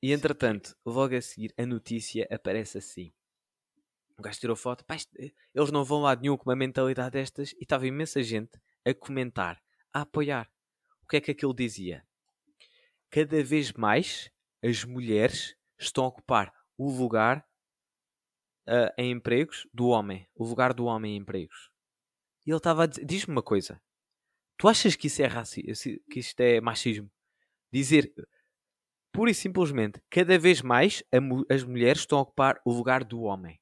E 0.02 0.10
entretanto, 0.12 0.74
logo 0.86 1.14
a 1.14 1.20
seguir, 1.20 1.52
a 1.58 1.66
notícia 1.66 2.26
aparece 2.30 2.78
assim. 2.78 3.12
O 4.18 4.22
gajo 4.22 4.40
tirou 4.40 4.56
foto, 4.56 4.84
pá, 4.86 4.94
isto- 4.96 5.14
eles 5.54 5.70
não 5.70 5.84
vão 5.84 6.00
lá 6.00 6.16
nenhum 6.16 6.36
com 6.36 6.48
uma 6.48 6.56
mentalidade 6.56 7.10
destas 7.10 7.52
e 7.52 7.62
estava 7.62 7.86
imensa 7.86 8.22
gente 8.22 8.58
a 8.86 8.94
comentar, 8.94 9.60
a 9.92 10.00
apoiar. 10.02 10.48
O 11.02 11.06
que 11.06 11.16
é 11.16 11.20
que 11.20 11.30
aquilo 11.30 11.54
dizia? 11.54 12.06
Cada 13.10 13.42
vez 13.42 13.72
mais 13.72 14.30
as 14.62 14.84
mulheres 14.84 15.56
estão 15.78 16.04
a 16.04 16.08
ocupar 16.08 16.52
o 16.78 16.90
lugar 16.90 17.46
ah, 18.66 18.94
em 18.96 19.10
empregos 19.10 19.66
do 19.72 19.88
homem, 19.88 20.28
o 20.34 20.44
lugar 20.44 20.72
do 20.72 20.84
homem 20.84 21.16
em 21.16 21.20
empregos. 21.20 21.70
E 22.46 22.50
ele 22.50 22.56
estava 22.56 22.84
a 22.84 22.86
dizer, 22.86 23.04
diz-me 23.04 23.32
uma 23.32 23.42
coisa, 23.42 23.80
tu 24.56 24.68
achas 24.68 24.96
que 24.96 25.06
isso 25.06 25.22
é 25.22 25.26
racismo, 25.26 26.00
que 26.10 26.20
isto 26.20 26.40
é 26.40 26.60
machismo? 26.60 27.10
Dizer 27.72 28.12
pura 29.12 29.30
e 29.30 29.34
simplesmente, 29.34 30.00
cada 30.10 30.38
vez 30.38 30.62
mais 30.62 31.04
as 31.50 31.62
mulheres 31.62 32.00
estão 32.00 32.18
a 32.18 32.22
ocupar 32.22 32.60
o 32.64 32.72
lugar 32.72 33.04
do 33.04 33.20
homem. 33.22 33.60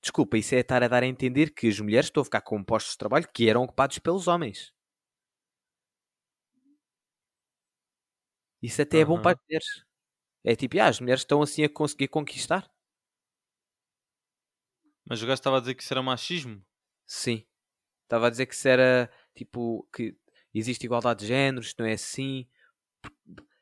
Desculpa, 0.00 0.36
isso 0.36 0.54
é 0.54 0.58
estar 0.58 0.82
a 0.82 0.88
dar 0.88 1.02
a 1.02 1.06
entender 1.06 1.50
que 1.50 1.68
as 1.68 1.78
mulheres 1.80 2.06
estão 2.06 2.22
a 2.22 2.24
ficar 2.24 2.40
com 2.40 2.62
postos 2.62 2.92
de 2.92 2.98
trabalho 2.98 3.28
que 3.32 3.48
eram 3.48 3.62
ocupados 3.62 3.98
pelos 3.98 4.26
homens. 4.26 4.73
Isso 8.64 8.80
até 8.80 9.00
é 9.00 9.04
bom 9.04 9.20
para 9.20 9.32
as 9.32 9.44
mulheres. 9.46 9.84
É 10.42 10.56
tipo, 10.56 10.80
ah, 10.80 10.86
as 10.86 10.98
mulheres 10.98 11.20
estão 11.20 11.42
assim 11.42 11.64
a 11.64 11.68
conseguir 11.68 12.08
conquistar. 12.08 12.66
Mas 15.04 15.22
o 15.22 15.26
gajo 15.26 15.34
estava 15.34 15.58
a 15.58 15.60
dizer 15.60 15.74
que 15.74 15.82
isso 15.82 15.92
era 15.92 16.02
machismo. 16.02 16.64
Sim. 17.06 17.44
Estava 18.04 18.26
a 18.28 18.30
dizer 18.30 18.46
que 18.46 18.54
isso 18.54 18.66
era 18.66 19.12
tipo 19.34 19.86
que 19.94 20.16
existe 20.54 20.84
igualdade 20.86 21.20
de 21.20 21.26
géneros, 21.26 21.66
isto 21.66 21.82
não 21.82 21.90
é 21.90 21.92
assim. 21.92 22.48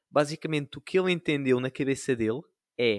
Basicamente, 0.08 0.78
o 0.78 0.80
que 0.80 0.96
ele 0.96 1.10
entendeu 1.10 1.58
na 1.58 1.68
cabeça 1.70 2.14
dele 2.14 2.42
é. 2.78 2.98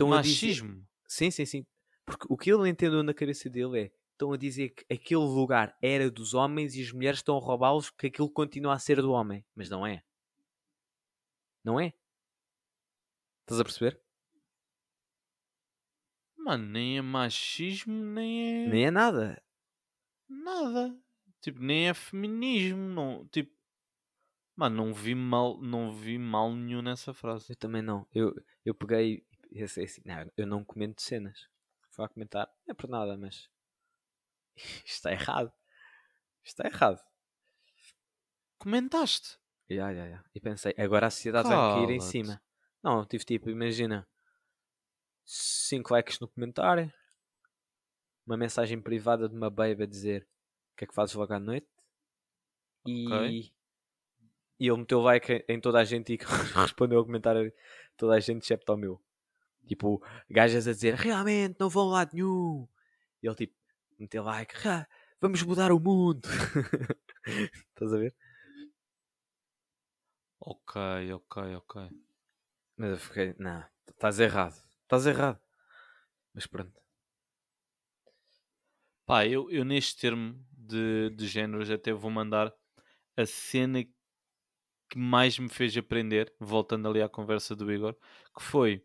A 0.00 0.04
dizer. 0.04 0.06
Machismo? 0.06 0.86
Sim, 1.06 1.30
sim, 1.30 1.44
sim. 1.44 1.66
Porque 2.06 2.26
o 2.30 2.36
que 2.38 2.50
ele 2.50 2.66
entendeu 2.66 3.02
na 3.02 3.12
cabeça 3.12 3.50
dele 3.50 3.78
é. 3.78 3.92
Estão 4.12 4.32
a 4.32 4.38
dizer 4.38 4.70
que 4.70 4.86
aquele 4.90 5.20
lugar 5.20 5.76
era 5.82 6.10
dos 6.10 6.32
homens 6.32 6.74
e 6.74 6.80
as 6.80 6.92
mulheres 6.92 7.18
estão 7.18 7.36
a 7.36 7.40
roubá-los 7.40 7.90
porque 7.90 8.06
aquilo 8.06 8.30
continua 8.30 8.72
a 8.72 8.78
ser 8.78 9.02
do 9.02 9.12
homem. 9.12 9.44
Mas 9.54 9.68
não 9.68 9.86
é. 9.86 10.02
Não 11.64 11.78
é? 11.80 11.92
Estás 13.42 13.60
a 13.60 13.64
perceber? 13.64 14.00
Mano, 16.36 16.64
nem 16.64 16.98
é 16.98 17.02
machismo, 17.02 17.92
nem 17.92 18.64
é 18.64 18.68
Nem 18.68 18.86
é 18.86 18.90
nada. 18.90 19.42
nada. 20.28 20.98
Tipo, 21.40 21.60
nem 21.60 21.88
é 21.88 21.94
feminismo. 21.94 22.80
Não, 22.80 23.28
tipo, 23.28 23.54
mano, 24.56 24.76
não 24.76 24.94
vi 24.94 25.14
mal, 25.14 25.60
não 25.60 25.92
vi 25.92 26.18
mal 26.18 26.52
nenhum 26.54 26.82
nessa 26.82 27.12
frase. 27.12 27.52
Eu 27.52 27.56
também 27.56 27.82
não. 27.82 28.06
Eu, 28.12 28.34
eu 28.64 28.74
peguei 28.74 29.26
e 29.50 29.58
pensei 29.58 29.84
assim, 29.84 30.02
não, 30.04 30.30
eu 30.36 30.46
não 30.46 30.64
comento 30.64 31.02
cenas. 31.02 31.48
Fui 31.90 32.04
a 32.04 32.08
comentar, 32.08 32.46
não 32.66 32.72
é 32.72 32.74
por 32.74 32.88
nada, 32.88 33.16
mas 33.16 33.48
isto 34.56 34.86
está 34.86 35.12
errado. 35.12 35.52
Isto 36.44 36.62
está 36.62 36.66
errado. 36.66 37.02
Comentaste? 38.58 39.37
Ya, 39.68 39.90
ya, 39.92 40.06
ya. 40.06 40.24
E 40.34 40.40
pensei, 40.40 40.74
agora 40.78 41.06
a 41.06 41.10
sociedade 41.10 41.48
vai 41.48 41.58
cair 41.60 41.90
em 41.90 42.00
Cala-te. 42.00 42.00
cima. 42.00 42.40
Não, 42.82 43.04
tive 43.04 43.24
tipo, 43.24 43.50
imagina, 43.50 44.06
5 45.24 45.92
likes 45.92 46.18
no 46.20 46.28
comentário, 46.28 46.92
uma 48.26 48.36
mensagem 48.36 48.80
privada 48.80 49.28
de 49.28 49.34
uma 49.34 49.50
babe 49.50 49.82
a 49.82 49.86
dizer 49.86 50.26
o 50.72 50.76
que 50.76 50.84
é 50.84 50.86
que 50.86 50.94
fazes 50.94 51.14
logo 51.14 51.32
à 51.32 51.40
noite 51.40 51.66
e, 52.86 53.06
Ok. 53.06 53.52
e 54.60 54.68
ele 54.68 54.76
meteu 54.78 55.00
like 55.00 55.44
em 55.48 55.60
toda 55.60 55.78
a 55.80 55.84
gente 55.84 56.12
e 56.14 56.18
respondeu 56.54 56.98
ao 56.98 57.04
comentário 57.04 57.52
toda 57.96 58.14
a 58.14 58.20
gente, 58.20 58.42
excepto 58.42 58.72
ao 58.72 58.78
meu. 58.78 59.00
Tipo, 59.66 60.02
gajas 60.30 60.66
a 60.66 60.72
dizer 60.72 60.94
realmente 60.94 61.56
não 61.58 61.68
vão 61.68 61.88
a 61.90 61.92
lado 61.92 62.10
nenhum. 62.14 62.66
E 63.22 63.26
ele 63.26 63.36
tipo, 63.36 63.54
meteu 63.98 64.22
like, 64.24 64.54
"Ah, 64.66 64.86
vamos 65.20 65.42
mudar 65.42 65.72
o 65.72 65.80
mundo. 65.80 66.22
Estás 67.74 67.92
a 67.92 67.98
ver? 67.98 68.14
Ok, 70.50 70.74
ok, 71.12 71.56
ok. 71.56 71.90
Mas 72.78 72.90
eu 72.90 72.96
fiquei, 72.96 73.34
não, 73.38 73.62
estás 73.86 74.18
errado. 74.18 74.56
Estás 74.84 75.04
errado. 75.04 75.38
Mas 76.32 76.46
pronto. 76.46 76.80
Pá, 79.04 79.26
eu, 79.26 79.50
eu 79.50 79.62
neste 79.62 80.00
termo 80.00 80.42
de, 80.52 81.10
de 81.10 81.26
géneros 81.26 81.70
até 81.70 81.92
vou 81.92 82.10
mandar 82.10 82.50
a 83.14 83.26
cena 83.26 83.84
que 84.88 84.96
mais 84.96 85.38
me 85.38 85.50
fez 85.50 85.76
aprender, 85.76 86.32
voltando 86.40 86.88
ali 86.88 87.02
à 87.02 87.10
conversa 87.10 87.54
do 87.54 87.70
Igor, 87.70 87.94
que 88.34 88.42
foi 88.42 88.82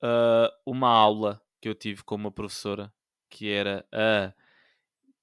ah, 0.00 0.52
uma 0.66 0.88
aula 0.88 1.40
que 1.60 1.68
eu 1.68 1.76
tive 1.76 2.02
com 2.02 2.16
uma 2.16 2.32
professora 2.32 2.92
que 3.30 3.48
era 3.48 3.86
a. 3.92 4.34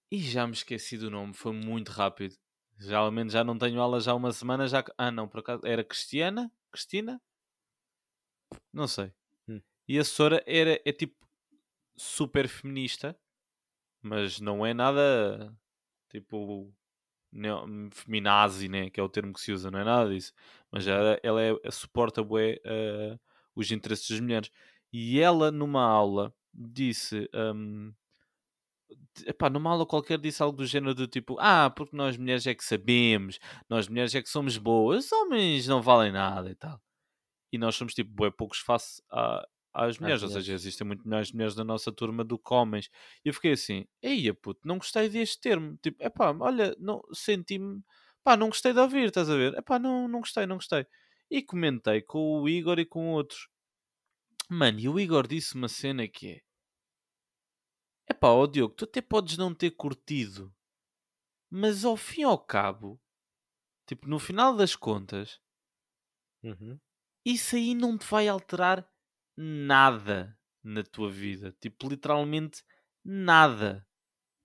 E 0.09 0.19
já 0.19 0.47
me 0.47 0.53
esqueci 0.53 0.97
do 0.97 1.11
nome, 1.11 1.33
foi 1.33 1.51
muito 1.51 1.89
rápido. 1.91 2.37
Já 2.79 2.99
ao 2.99 3.11
menos 3.11 3.33
já 3.33 3.43
não 3.43 3.57
tenho 3.57 3.81
aula 3.81 3.99
já 3.99 4.11
há 4.11 4.15
uma 4.15 4.31
semana. 4.31 4.67
Já... 4.67 4.83
Ah, 4.97 5.11
não, 5.11 5.27
por 5.27 5.39
acaso 5.39 5.65
era 5.65 5.83
Cristiana? 5.83 6.51
Cristina? 6.71 7.21
Não 8.71 8.87
sei. 8.87 9.11
Hum. 9.47 9.61
E 9.87 9.99
a 9.99 10.03
Sora 10.03 10.41
era, 10.47 10.79
é 10.85 10.91
tipo 10.91 11.15
super 11.97 12.47
feminista, 12.47 13.17
mas 14.01 14.39
não 14.39 14.65
é 14.65 14.73
nada 14.73 15.53
tipo 16.09 16.73
feminazi, 17.91 18.69
né? 18.69 18.89
Que 18.89 18.99
é 18.99 19.03
o 19.03 19.09
termo 19.09 19.33
que 19.33 19.41
se 19.41 19.51
usa, 19.51 19.69
não 19.69 19.79
é 19.79 19.83
nada 19.83 20.09
disso. 20.09 20.33
Mas 20.71 20.87
ela, 20.87 21.19
ela 21.21 21.41
é, 21.41 21.71
suporta 21.71 22.23
bué, 22.23 22.59
eh, 22.63 23.19
os 23.55 23.71
interesses 23.71 24.09
das 24.09 24.19
mulheres. 24.19 24.49
E 24.91 25.19
ela, 25.19 25.51
numa 25.51 25.83
aula, 25.83 26.33
disse. 26.53 27.29
hum, 27.33 27.93
epá, 29.25 29.49
numa 29.49 29.71
aula 29.71 29.85
qualquer 29.85 30.19
disse 30.19 30.41
algo 30.41 30.57
do 30.57 30.65
género 30.65 30.93
do 30.93 31.07
tipo 31.07 31.37
Ah, 31.39 31.69
porque 31.69 31.95
nós 31.95 32.17
mulheres 32.17 32.45
é 32.47 32.53
que 32.55 32.63
sabemos 32.63 33.39
Nós 33.69 33.87
mulheres 33.87 34.13
é 34.15 34.21
que 34.21 34.29
somos 34.29 34.57
boas 34.57 35.05
Os 35.05 35.11
homens 35.11 35.67
não 35.67 35.81
valem 35.81 36.11
nada 36.11 36.49
e 36.49 36.55
tal. 36.55 36.81
E 37.51 37.57
nós 37.57 37.75
somos 37.75 37.93
tipo 37.93 38.11
bué 38.11 38.31
poucos 38.31 38.59
face 38.59 39.01
a, 39.11 39.47
às 39.73 39.99
mulheres 39.99 40.23
Ou 40.23 40.29
seja, 40.29 40.53
existem 40.53 40.85
muito 40.85 41.07
mais 41.07 41.31
mulheres 41.31 41.55
na 41.55 41.63
nossa 41.63 41.91
turma 41.91 42.23
do 42.23 42.37
que 42.37 42.53
homens. 42.53 42.89
E 43.23 43.29
eu 43.29 43.33
fiquei 43.33 43.53
assim 43.53 43.85
Eia 44.01 44.33
puto, 44.33 44.61
não 44.65 44.77
gostei 44.77 45.09
deste 45.09 45.39
termo. 45.39 45.77
Tipo, 45.81 46.03
epá, 46.03 46.35
olha, 46.39 46.75
não, 46.79 47.01
senti-me 47.13 47.83
Pá, 48.23 48.35
não 48.35 48.49
gostei 48.49 48.73
de 48.73 48.79
ouvir, 48.79 49.07
estás 49.07 49.29
a 49.29 49.35
ver? 49.35 49.53
Epá, 49.55 49.79
não, 49.79 50.07
não 50.07 50.19
gostei, 50.19 50.45
não 50.45 50.57
gostei. 50.57 50.85
E 51.31 51.41
comentei 51.41 52.01
com 52.01 52.41
o 52.41 52.49
Igor 52.49 52.79
e 52.79 52.85
com 52.85 53.11
outros. 53.11 53.47
Mano, 54.49 54.79
e 54.79 54.89
o 54.89 54.99
Igor 54.99 55.27
disse 55.27 55.55
uma 55.55 55.67
cena 55.67 56.07
que 56.07 56.27
é 56.27 56.41
Epá, 58.09 58.29
ó 58.29 58.45
Diogo, 58.45 58.73
tu 58.75 58.83
até 58.85 59.01
podes 59.01 59.37
não 59.37 59.53
ter 59.53 59.71
curtido, 59.71 60.53
mas 61.49 61.85
ao 61.85 61.97
fim 61.97 62.21
e 62.21 62.25
ao 62.25 62.37
cabo, 62.39 63.01
tipo, 63.87 64.07
no 64.07 64.19
final 64.19 64.55
das 64.55 64.75
contas, 64.75 65.41
Uhum. 66.43 66.79
isso 67.25 67.55
aí 67.55 67.73
não 67.75 67.97
te 67.97 68.05
vai 68.05 68.27
alterar 68.27 68.87
nada 69.37 70.37
na 70.63 70.83
tua 70.83 71.09
vida. 71.11 71.55
Tipo, 71.59 71.89
literalmente 71.89 72.63
nada. 73.03 73.85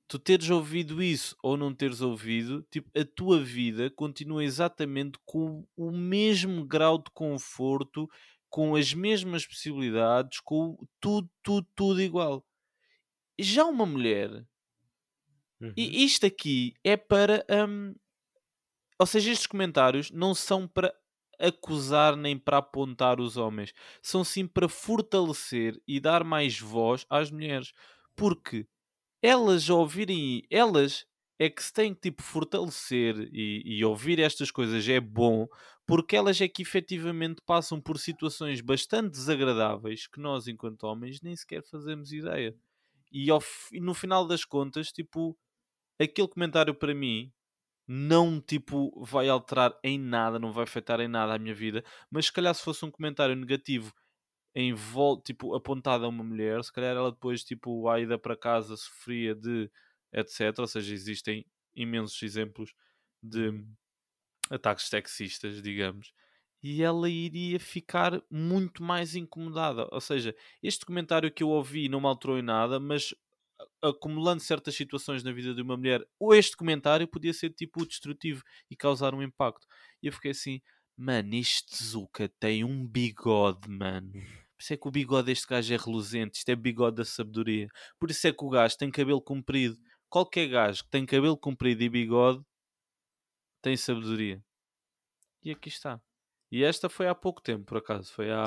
Tu 0.09 0.19
teres 0.19 0.51
ouvido 0.51 1.03
isso 1.03 1.37
ou 1.43 1.57
não 1.57 1.75
teres 1.75 2.01
ouvido, 2.03 2.63
tipo, 2.71 2.91
a 2.99 3.05
tua 3.05 3.43
vida 3.43 3.91
continua 3.91 4.45
exatamente 4.45 5.19
com 5.25 5.67
o 5.77 5.91
mesmo 5.93 6.67
grau 6.67 6.99
de 6.99 7.11
conforto, 7.15 8.09
com 8.51 8.77
as 8.77 8.95
mesmas 8.95 9.47
possibilidades, 9.47 10.41
com 10.41 10.77
tudo, 11.01 11.31
tudo, 11.43 11.69
tudo 11.77 12.03
igual. 12.03 12.47
Já 13.39 13.65
uma 13.65 13.87
mulher 13.87 14.47
Uhum. 15.61 15.75
E 15.77 16.05
isto 16.05 16.27
aqui 16.27 16.75
é 16.85 16.97
para. 16.97 17.45
hum, 17.69 17.95
ou 18.99 19.07
seja, 19.07 19.31
estes 19.31 19.47
comentários 19.47 20.11
não 20.11 20.35
são 20.35 20.67
para 20.69 20.95
acusar 21.39 22.17
nem 22.17 22.39
para 22.39 22.59
apontar 22.59 23.21
os 23.21 23.37
homens, 23.37 23.73
são 24.01 24.23
sim 24.23 24.47
para 24.47 24.69
fortalecer 24.69 25.81
e 25.87 25.99
dar 25.99 26.23
mais 26.23 26.59
voz 26.61 27.05
às 27.11 27.31
mulheres, 27.31 27.73
porque 28.15 28.67
elas 29.23 29.71
ouvirem, 29.71 30.43
elas 30.51 31.07
é 31.39 31.51
que 31.51 31.63
se 31.65 31.73
têm 31.73 31.95
que 31.95 32.03
tipo 32.03 32.23
fortalecer 32.23 33.17
e, 33.33 33.63
e 33.65 33.85
ouvir 33.85 34.21
estas 34.21 34.51
coisas 34.51 34.89
é 34.89 35.01
bom, 35.01 35.49
porque 35.87 36.17
elas 36.17 36.41
é 36.41 36.49
que 36.49 36.63
efetivamente 36.63 37.43
passam 37.47 37.81
por 37.81 37.99
situações 37.99 38.61
bastante 38.61 39.11
desagradáveis 39.13 40.07
que 40.09 40.21
nós, 40.21 40.49
enquanto 40.49 40.85
homens, 40.85 41.23
nem 41.23 41.37
sequer 41.37 41.65
fazemos 41.65 42.13
ideia. 42.13 42.57
E, 43.15 43.31
ao 43.31 43.41
e 43.73 43.81
no 43.81 43.95
final 43.95 44.27
das 44.27 44.45
contas, 44.45 44.93
tipo, 44.93 45.39
aquele 46.01 46.29
comentário 46.29 46.75
para 46.75 46.95
mim 46.95 47.33
não 47.89 48.41
tipo 48.41 49.05
vai 49.05 49.29
alterar 49.29 49.79
em 49.85 49.99
nada, 49.99 50.39
não 50.39 50.53
vai 50.53 50.65
afetar 50.65 51.01
em 51.01 51.09
nada 51.09 51.35
a 51.35 51.39
minha 51.39 51.55
vida, 51.55 51.85
mas 52.11 52.27
se 52.27 52.33
calhar 52.33 52.55
se 52.55 52.63
fosse 52.65 52.85
um 52.85 52.91
comentário 52.91 53.37
negativo 53.37 53.95
em 54.55 54.75
tipo 55.25 55.55
apontado 55.55 56.05
a 56.05 56.09
uma 56.09 56.25
mulher, 56.25 56.63
se 56.65 56.73
calhar 56.73 56.97
ela 56.97 57.13
depois 57.13 57.45
tipo 57.45 57.89
a 57.89 58.01
ida 58.01 58.19
para 58.19 58.37
casa 58.37 58.77
sofria 58.77 59.35
de 59.35 59.71
etc, 60.13 60.59
ou 60.61 60.67
seja, 60.67 60.95
existem 60.95 61.47
imensos 61.75 62.23
exemplos 62.23 62.75
de 63.23 63.53
ataques 64.51 64.89
sexistas, 64.89 65.63
digamos, 65.63 66.13
e 66.65 66.83
ela 66.83 67.11
iria 67.11 67.61
ficar 67.61 68.23
muito 68.31 68.83
mais 68.83 69.15
incomodada. 69.15 69.87
Ou 69.93 70.01
seja, 70.01 70.35
este 70.63 70.87
comentário 70.87 71.31
que 71.31 71.43
eu 71.43 71.51
ouvi 71.51 71.91
não 71.91 72.01
me 72.01 72.07
alterou 72.07 72.39
em 72.39 72.43
nada, 72.43 72.81
mas 72.81 73.15
acumulando 73.83 74.41
certas 74.41 74.75
situações 74.75 75.23
na 75.23 75.31
vida 75.31 75.55
de 75.55 75.61
uma 75.61 75.77
mulher, 75.77 76.03
ou 76.19 76.35
este 76.35 76.57
comentário 76.57 77.07
podia 77.07 77.35
ser 77.35 77.51
tipo 77.51 77.85
destrutivo 77.85 78.43
e 78.71 78.75
causar 78.75 79.15
um 79.15 79.23
impacto. 79.23 79.67
E 80.03 80.07
eu 80.07 80.13
fiquei 80.15 80.31
assim, 80.31 80.63
mano, 80.97 81.35
este 81.35 81.85
Zuka 81.85 82.31
tem 82.41 82.65
um 82.65 82.87
bigode, 82.87 83.69
mano. 83.69 84.13
Por 84.13 84.63
isso 84.63 84.73
é 84.73 84.77
que 84.79 84.89
o 84.89 84.91
bigode 84.91 85.27
deste 85.27 85.47
gajo 85.47 85.75
é 85.75 85.77
reluzente, 85.77 86.39
isto 86.39 86.49
é 86.49 86.57
bigode 86.57 86.97
da 86.97 87.05
sabedoria. 87.05 87.69
Por 87.99 88.11
isso 88.11 88.27
é 88.27 88.33
que 88.33 88.43
o 88.43 88.49
gajo 88.49 88.79
tem 88.79 88.91
cabelo 88.91 89.21
comprido. 89.21 89.77
Qualquer 90.09 90.49
gajo 90.49 90.83
que 90.85 90.91
tem 90.91 91.05
cabelo 91.05 91.37
comprido 91.37 91.83
e 91.83 91.91
bigode 91.91 92.43
tem 93.61 93.77
sabedoria. 93.77 94.43
E 95.43 95.51
aqui 95.51 95.69
está. 95.69 96.01
E 96.55 96.63
esta 96.63 96.89
foi 96.89 97.09
há 97.09 97.15
pouco 97.17 97.41
tempo, 97.43 97.65
por 97.65 97.79
acaso. 97.79 98.13
Foi 98.13 98.31
há, 98.31 98.45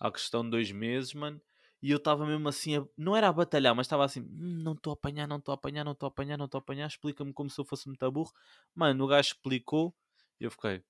há 0.00 0.10
questão 0.10 0.42
de 0.42 0.50
dois 0.50 0.72
meses, 0.72 1.12
mano. 1.12 1.38
E 1.82 1.90
eu 1.90 1.98
estava 1.98 2.24
mesmo 2.26 2.48
assim, 2.48 2.78
a- 2.78 2.86
não 2.96 3.14
era 3.14 3.28
a 3.28 3.32
batalhar, 3.32 3.74
mas 3.74 3.86
estava 3.86 4.02
assim, 4.04 4.20
"Hum, 4.22 4.62
não 4.64 4.72
estou 4.72 4.92
a 4.92 4.94
apanhar, 4.94 5.26
não 5.28 5.36
estou 5.36 5.52
a 5.52 5.54
apanhar, 5.56 5.84
não 5.84 5.92
estou 5.92 6.06
a 6.06 6.10
apanhar, 6.10 6.38
não 6.38 6.46
estou 6.46 6.58
a 6.58 6.62
apanhar, 6.62 6.86
explica-me 6.86 7.32
como 7.34 7.50
se 7.50 7.60
eu 7.60 7.64
fosse 7.66 7.86
muito 7.86 8.10
burro. 8.10 8.32
Mano, 8.74 9.04
o 9.04 9.06
gajo 9.06 9.28
explicou 9.28 9.94
e 10.40 10.44
eu 10.44 10.50
fiquei, 10.50 10.82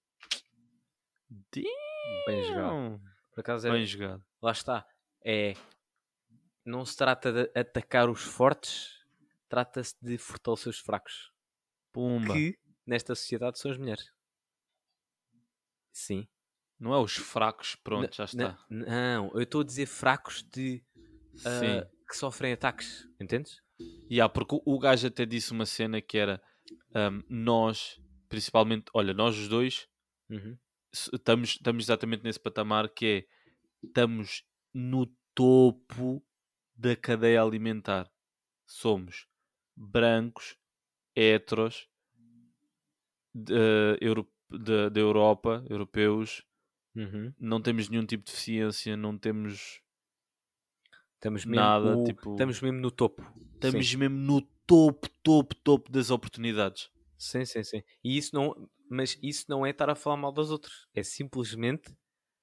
Bem 2.27 2.42
jogado. 2.44 2.70
Damn. 2.70 3.01
Por 3.33 3.40
acaso 3.40 3.68
é, 3.68 3.72
Bem 3.72 3.85
jogado. 3.85 4.24
lá 4.40 4.53
está. 4.53 4.87
É, 5.24 5.55
não 6.64 6.85
se 6.85 6.96
trata 6.96 7.33
de 7.33 7.51
atacar 7.59 8.09
os 8.09 8.22
fortes, 8.22 9.05
trata-se 9.48 9.94
de 10.01 10.16
fortalecer 10.18 10.70
os 10.70 10.79
fracos. 10.79 11.33
Pumba. 11.92 12.33
Que 12.35 12.59
nesta 12.87 13.14
sociedade 13.14 13.59
são 13.59 13.70
as 13.70 13.77
mulheres. 13.79 14.11
Sim. 15.98 16.28
Não 16.78 16.94
é 16.94 16.98
os 16.98 17.16
fracos, 17.16 17.74
pronto, 17.74 18.04
N- 18.04 18.16
já 18.16 18.24
está. 18.24 18.64
Não, 18.70 19.32
eu 19.34 19.42
estou 19.42 19.62
a 19.62 19.64
dizer 19.64 19.87
fracos 19.87 20.44
de 20.44 20.80
ah, 21.44 21.58
Sim. 21.61 21.82
que 22.08 22.16
sofrem 22.16 22.52
ataques, 22.52 23.08
entendes? 23.18 23.61
Yeah, 24.08 24.32
porque 24.32 24.54
o- 24.54 24.62
o 24.64 24.78
gajo 24.78 25.08
até 25.08 25.26
disse 25.26 25.50
uma 25.50 25.66
cena 25.66 26.00
que 26.00 26.16
era 26.16 26.40
ahm, 26.94 27.22
nós, 27.28 28.00
principalmente, 28.28 28.84
olha, 28.94 29.12
nós 29.12 29.37
os 29.37 29.48
dois 29.48 29.88
Uhum. 30.30 30.56
estamos, 30.92 31.50
estamos 31.50 31.84
exatamente 31.84 32.22
nesse 32.22 32.38
patamar 32.38 32.88
que 32.90 33.26
é 33.82 33.87
estamos 33.87 34.44
no 34.72 35.06
topo 35.34 36.24
da 36.76 36.94
cadeia 36.94 37.42
alimentar. 37.42 38.08
Somos 38.66 39.26
brancos, 39.76 40.56
heteros, 41.16 41.88
de, 43.34 43.52
eh, 43.54 43.98
euro- 44.00 44.32
da 44.50 44.88
da 44.88 45.00
Europa, 45.00 45.64
europeus, 45.68 46.42
Uhum. 46.94 47.32
não 47.38 47.61
temos 47.61 47.88
nenhum 47.88 48.06
tipo 48.06 48.24
de 48.24 48.32
deficiência, 48.32 48.96
não 48.96 49.16
temos. 49.18 49.80
Estamos 51.14 51.44
Nada, 51.44 51.96
o- 51.96 52.04
tipo- 52.04 52.30
estamos 52.32 52.61
mesmo 52.61 52.80
no 52.80 52.90
topo. 52.90 53.22
Estamos 53.54 53.88
Sim. 53.90 53.96
mesmo 53.96 54.16
no 54.18 54.40
topo, 54.66 55.08
topo, 55.22 55.54
topo 55.56 55.90
das 55.90 56.11
oportunidades. 56.11 56.90
Sim, 57.18 57.44
sim, 57.44 57.64
sim. 57.64 57.82
E 58.04 58.16
isso 58.16 58.34
não, 58.34 58.68
mas 58.88 59.18
isso 59.22 59.44
não 59.48 59.66
é 59.66 59.70
estar 59.70 59.90
a 59.90 59.96
falar 59.96 60.16
mal 60.16 60.30
dos 60.32 60.50
outros. 60.50 60.87
É 60.94 61.02
simplesmente 61.02 61.92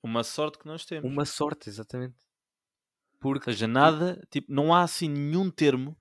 Uma 0.03 0.23
sorte 0.23 0.59
que 0.59 0.65
nós 0.65 0.85
temos. 0.85 1.09
uma 1.11 1.25
sorte, 1.25 1.69
exatamente. 1.69 2.15
Ou 2.15 3.19
Porque 3.21 3.51
seja, 3.51 3.67
nada, 3.67 4.21
tipo, 4.29 4.51
não 4.51 4.73
há 4.73 4.83
assim 4.83 5.07
nenhum 5.09 5.49
termo 5.49 5.97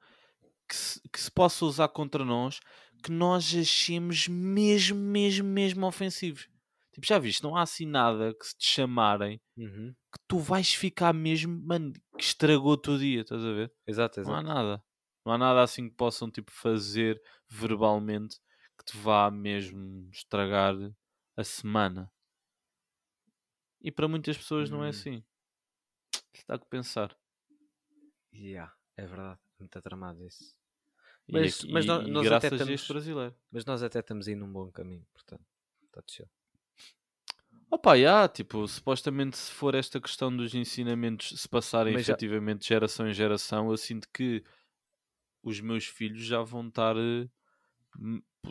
que 0.69 0.75
se, 0.77 1.01
que 1.11 1.21
se 1.21 1.31
possa 1.31 1.65
usar 1.65 1.89
contra 1.89 2.25
nós 2.25 2.61
que 3.05 3.13
nós 3.13 3.55
achemos 3.55 4.29
mesmo, 4.29 4.99
mesmo, 4.99 5.49
mesmo 5.49 5.87
ofensivos. 5.87 6.49
Tipo, 6.93 7.07
já 7.07 7.19
viste, 7.19 7.43
não 7.45 7.57
há 7.57 7.63
assim 7.63 7.87
nada 7.87 8.35
que 8.35 8.47
se 8.47 8.57
te 8.57 8.67
chamarem 8.67 9.41
Uhum. 9.57 9.95
que 10.13 10.21
tu 10.29 10.39
vais 10.39 10.75
ficar 10.75 11.13
mesmo, 11.15 11.61
mano, 11.67 11.93
que 12.19 12.25
estragou 12.25 12.73
o 12.73 12.77
teu 12.79 12.99
dia, 12.99 13.23
estás 13.23 13.45
a 13.45 13.53
ver? 13.53 13.73
Exato, 13.87 14.21
Não 14.25 14.35
há 14.35 14.43
exato. 14.43 14.43
nada. 14.43 14.85
Não 15.25 15.33
há 15.33 15.39
nada 15.39 15.63
assim 15.63 15.89
que 15.89 15.97
possam, 15.97 16.31
tipo, 16.31 16.51
fazer 16.53 17.23
verbalmente 17.49 18.39
que 18.79 18.85
te 18.85 18.97
vá 18.99 19.31
mesmo 19.31 20.09
estragar 20.13 20.75
a 21.37 21.45
semana. 21.45 22.13
E 23.81 23.93
para 23.93 24.09
muitas 24.09 24.37
pessoas 24.37 24.69
não 24.69 24.83
é 24.85 24.89
Hum. 24.89 24.89
assim. 24.89 25.25
Está 26.35 26.59
que 26.59 26.67
pensar. 26.69 27.17
Yeah, 28.33 28.71
é 28.97 29.07
verdade. 29.07 29.41
Muito 29.59 29.81
tramado 29.81 30.23
isso. 30.27 30.55
E 31.29 31.33
Mas- 31.33 31.59
aqui- 31.61 31.73
mas 31.73 31.85
e 31.85 31.89
nós 31.89 32.01
até 32.01 32.29
graças 32.29 32.53
a 32.53 32.55
estamos- 32.57 32.75
este 32.75 32.93
brasileiro. 32.93 33.35
Mas 33.51 33.65
nós 33.65 33.83
até 33.83 33.99
estamos 34.01 34.29
aí 34.29 34.35
num 34.35 34.53
bom 34.53 34.71
caminho, 34.71 35.07
portanto. 35.13 35.45
Está 35.87 36.01
de 36.07 36.13
chill. 36.13 36.29
Opa, 37.71 37.97
já, 37.99 38.29
tipo, 38.29 38.67
supostamente 38.69 39.37
se 39.37 39.51
for 39.51 39.75
esta 39.75 40.01
questão 40.01 40.35
dos 40.37 40.55
ensinamentos 40.55 41.41
se 41.41 41.49
passarem 41.49 41.93
Mas 41.95 42.07
já- 42.07 42.13
efetivamente 42.13 42.61
de 42.63 42.69
geração 42.69 43.09
em 43.09 43.13
geração, 43.13 43.71
eu 43.71 43.77
sinto 43.77 44.09
que 44.13 44.45
os 45.43 45.61
meus 45.61 45.87
filhos 45.87 46.25
já 46.25 46.43
vão 46.43 46.69
estar. 46.69 46.95
eh, 46.97 47.29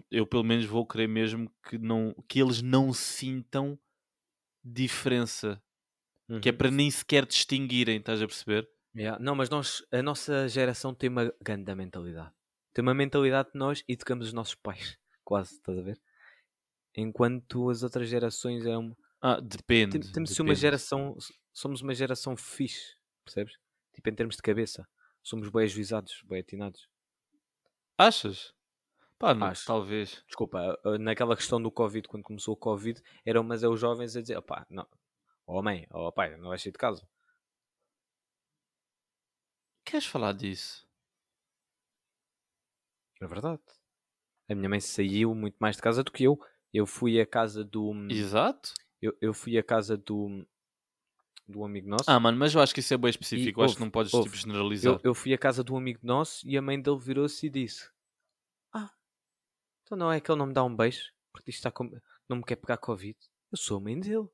Eu 0.09 0.25
pelo 0.25 0.43
menos 0.43 0.65
vou 0.65 0.87
querer 0.87 1.07
mesmo 1.07 1.53
que, 1.69 1.77
não, 1.77 2.15
que 2.27 2.41
eles 2.41 2.61
não 2.63 2.91
sintam 2.93 3.77
diferença. 4.63 5.61
Que 6.41 6.49
é 6.49 6.51
Uhum. 6.51 6.57
para 6.57 6.71
nem 6.71 6.89
sequer 6.89 7.25
distinguirem, 7.27 7.97
estás 7.97 8.21
a 8.21 8.25
perceber? 8.25 8.67
Yeah. 8.95 9.21
Não, 9.23 9.35
mas 9.35 9.49
nós, 9.49 9.85
a 9.91 10.01
nossa 10.01 10.47
geração 10.47 10.93
tem 10.95 11.09
uma 11.09 11.31
grande 11.41 11.75
mentalidade. 11.75 12.33
Tem 12.73 12.81
uma 12.81 12.93
mentalidade 12.93 13.51
que 13.51 13.57
nós 13.57 13.83
educamos 13.87 14.27
os 14.27 14.33
nossos 14.33 14.55
pais, 14.55 14.97
quase, 15.23 15.53
estás 15.55 15.77
a 15.77 15.81
ver? 15.81 16.01
Enquanto 16.95 17.69
as 17.69 17.83
outras 17.83 18.07
gerações 18.09 18.65
é 18.65 18.73
Ah, 19.21 19.39
depende. 19.39 19.99
tem- 19.99 20.11
temos 20.11 20.33
de 20.33 20.41
uma 20.41 20.55
geração, 20.55 21.17
somos 21.51 21.81
uma 21.81 21.93
geração 21.93 22.35
fixe, 22.35 22.95
percebes? 23.23 23.57
Tipo 23.93 24.09
em 24.09 24.15
termos 24.15 24.35
de 24.35 24.41
cabeça, 24.41 24.87
somos 25.21 25.49
bem 25.49 25.63
ajuizados, 25.63 26.21
bem 26.25 26.39
atinados. 26.39 26.87
Achas? 27.97 28.53
Pá, 29.19 29.33
não, 29.33 29.47
Acho. 29.47 29.65
talvez. 29.65 30.23
Desculpa, 30.27 30.77
uh, 30.83 30.97
naquela 30.97 31.35
questão 31.35 31.61
do 31.61 31.71
Covid, 31.71 32.07
quando 32.07 32.23
começou 32.23 32.53
o 32.55 32.57
Covid, 32.57 33.01
eram 33.25 33.43
mas 33.43 33.63
é 33.63 33.67
os 33.69 33.79
jovens 33.79 34.15
a 34.15 34.21
dizer, 34.21 34.37
opá, 34.37 34.65
não, 34.69 34.87
ó 35.47 35.61
mãe, 35.61 35.87
ó 35.91 36.11
pai, 36.11 36.35
não 36.37 36.49
vais 36.49 36.61
sair 36.61 36.71
de 36.71 36.77
casa. 36.77 37.07
Queres 39.85 40.05
falar 40.05 40.33
disso? 40.33 40.85
É 43.23 43.27
verdade. 43.27 43.61
A 44.49 44.55
minha 44.55 44.69
mãe 44.69 44.79
saiu 44.79 45.33
muito 45.33 45.55
mais 45.59 45.77
de 45.77 45.81
casa 45.81 46.03
do 46.03 46.11
que 46.11 46.25
eu. 46.25 46.37
Eu 46.73 46.85
fui 46.85 47.19
à 47.19 47.25
casa 47.25 47.63
do. 47.63 47.93
Exato. 48.09 48.73
Eu, 49.01 49.15
eu 49.21 49.33
fui 49.33 49.57
à 49.57 49.63
casa 49.63 49.95
do. 49.95 50.45
do 51.47 51.63
amigo 51.63 51.87
nosso. 51.87 52.09
Ah, 52.09 52.19
mano, 52.19 52.37
mas 52.37 52.53
eu 52.53 52.61
acho 52.61 52.73
que 52.73 52.81
isso 52.81 52.93
é 52.93 52.97
bem 52.97 53.09
específico. 53.09 53.61
eu 53.61 53.65
acho 53.65 53.75
que 53.75 53.81
não 53.81 53.89
podes 53.89 54.13
ouve. 54.13 54.29
tipo, 54.29 54.41
generalizar. 54.41 54.93
eu, 54.93 54.99
eu 55.03 55.13
fui 55.13 55.33
à 55.33 55.37
casa 55.37 55.63
um 55.69 55.77
amigo 55.77 55.99
nosso 56.03 56.45
e 56.47 56.57
a 56.57 56.61
mãe 56.61 56.81
dele 56.81 56.99
virou-se 56.99 57.45
e 57.45 57.49
disse: 57.49 57.89
Ah, 58.73 58.91
então 59.83 59.97
não 59.97 60.11
é 60.11 60.19
que 60.19 60.29
ele 60.29 60.39
não 60.39 60.47
me 60.47 60.53
dá 60.53 60.63
um 60.63 60.75
beijo 60.75 61.13
porque 61.31 61.49
isto 61.49 61.59
está 61.59 61.71
com... 61.71 61.89
não 62.29 62.37
me 62.37 62.43
quer 62.43 62.57
pegar 62.57 62.77
Covid. 62.77 63.17
Eu 63.51 63.57
sou 63.57 63.77
a 63.77 63.81
mãe 63.81 63.97
dele. 63.99 64.27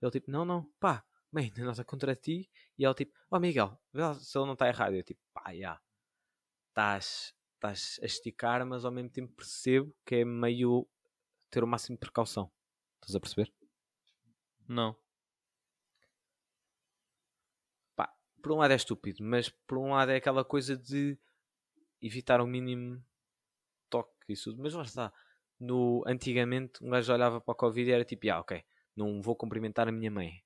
Ele 0.00 0.10
tipo: 0.10 0.30
Não, 0.30 0.44
não, 0.44 0.66
pá, 0.80 1.04
mãe, 1.30 1.52
não 1.56 1.66
nada 1.66 1.84
contra 1.84 2.16
ti. 2.16 2.50
E 2.78 2.84
ela 2.84 2.94
tipo: 2.94 3.12
Ó 3.30 3.38
Miguel, 3.38 3.78
vê 3.92 4.00
lá 4.00 4.14
se 4.14 4.38
ele 4.38 4.46
não 4.46 4.54
está 4.54 4.66
errado. 4.66 4.94
Eu 4.94 5.02
tipo: 5.02 5.20
Pá, 5.34 5.54
já, 5.54 5.78
estás 6.68 7.34
estás 7.64 7.98
a 8.02 8.06
esticar, 8.06 8.64
mas 8.66 8.84
ao 8.84 8.92
mesmo 8.92 9.08
tempo 9.08 9.32
percebo 9.34 9.94
que 10.04 10.16
é 10.16 10.24
meio 10.24 10.86
ter 11.50 11.64
o 11.64 11.66
máximo 11.66 11.96
de 11.96 12.00
precaução. 12.00 12.50
Estás 12.96 13.14
a 13.16 13.20
perceber? 13.20 13.52
Não. 14.68 14.96
pá, 17.96 18.12
por 18.42 18.52
um 18.52 18.56
lado 18.56 18.72
é 18.72 18.76
estúpido, 18.76 19.22
mas 19.22 19.48
por 19.48 19.78
um 19.78 19.90
lado 19.90 20.10
é 20.10 20.16
aquela 20.16 20.44
coisa 20.44 20.76
de 20.76 21.18
evitar 22.00 22.40
o 22.40 22.46
mínimo 22.46 23.02
toque 23.88 24.10
e 24.28 24.34
tudo. 24.34 24.62
Mas 24.62 24.74
lá 24.74 24.82
está. 24.82 25.12
No, 25.58 26.02
antigamente, 26.06 26.84
um 26.84 26.90
gajo 26.90 27.12
olhava 27.12 27.40
para 27.40 27.52
o 27.52 27.56
Covid 27.56 27.88
e 27.88 27.92
era 27.92 28.04
tipo, 28.04 28.28
ah, 28.30 28.40
ok, 28.40 28.62
não 28.94 29.22
vou 29.22 29.36
cumprimentar 29.36 29.88
a 29.88 29.92
minha 29.92 30.10
mãe 30.10 30.42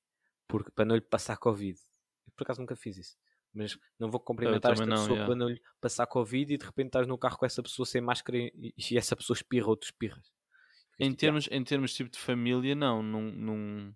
porque, 0.47 0.71
para 0.71 0.85
não 0.85 0.95
lhe 0.95 1.01
passar 1.01 1.37
Covid. 1.39 1.79
Eu 2.27 2.33
por 2.37 2.45
acaso 2.45 2.61
nunca 2.61 2.77
fiz 2.77 2.97
isso. 2.97 3.17
Mas 3.59 3.77
não 3.99 4.11
vou 4.11 4.21
cumprimentar 4.21 4.73
esta 4.73 4.87
não, 4.87 4.97
pessoa 4.97 5.17
yeah. 5.17 5.27
para 5.27 5.35
não 5.35 5.49
lhe 5.49 5.61
passar 5.81 6.07
Covid 6.07 6.55
e 6.55 6.59
de 6.59 6.65
repente 6.65 6.87
estás 6.89 7.07
no 7.09 7.19
carro 7.19 7.37
com 7.39 7.47
essa 7.47 7.63
pessoa 7.63 7.85
sem 7.87 8.01
máscara 8.01 8.39
e, 8.39 8.73
e 8.79 8.97
essa 8.97 9.17
pessoa 9.17 9.35
espirra 9.37 9.69
ou 9.69 9.77
tu 9.77 9.85
espirras. 9.85 10.31
Em 10.99 11.11
tipo, 11.11 11.15
"Ah, 11.15 11.17
termos, 11.17 11.49
em 11.51 11.65
termos 11.65 11.95
tipo 11.95 12.11
de 12.11 12.19
família, 12.19 12.75
não, 12.75 13.03
num, 13.03 13.33
num- 13.33 13.95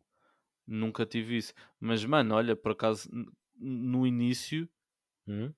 nunca 0.67 1.07
tive 1.07 1.37
isso. 1.37 1.55
Mas, 1.81 2.05
mano, 2.05 2.35
olha, 2.35 2.57
por 2.57 2.73
acaso, 2.73 3.09
no 3.57 4.07
início, 4.07 4.69
"Hum? 5.27 5.55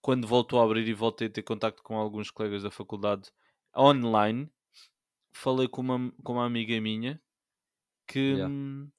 quando 0.00 0.26
voltou 0.26 0.60
a 0.60 0.64
abrir 0.64 0.86
e 0.88 0.94
voltei 0.94 1.28
a 1.28 1.30
ter 1.30 1.42
contacto 1.42 1.82
com 1.82 1.96
alguns 1.96 2.30
colegas 2.30 2.62
da 2.62 2.70
faculdade 2.70 3.30
online, 3.76 4.50
falei 5.32 5.68
com 5.68 5.82
uma, 5.82 6.12
com 6.24 6.34
uma 6.34 6.46
amiga 6.46 6.80
minha 6.80 7.22
que 8.06 8.34
Yeah. 8.34 8.48
hum, 8.48 8.90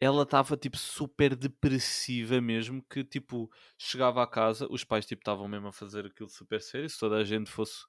ela 0.00 0.22
estava 0.24 0.56
tipo 0.56 0.76
super 0.78 1.36
depressiva 1.36 2.40
mesmo, 2.40 2.82
que 2.90 3.04
tipo 3.04 3.50
chegava 3.78 4.22
a 4.22 4.26
casa, 4.26 4.66
os 4.70 4.84
pais 4.84 5.06
tipo 5.06 5.20
estavam 5.22 5.48
mesmo 5.48 5.68
a 5.68 5.72
fazer 5.72 6.06
aquilo 6.06 6.28
super 6.28 6.60
sério, 6.60 6.88
se 6.90 6.98
toda 6.98 7.16
a 7.18 7.24
gente 7.24 7.50
fosse 7.50 7.84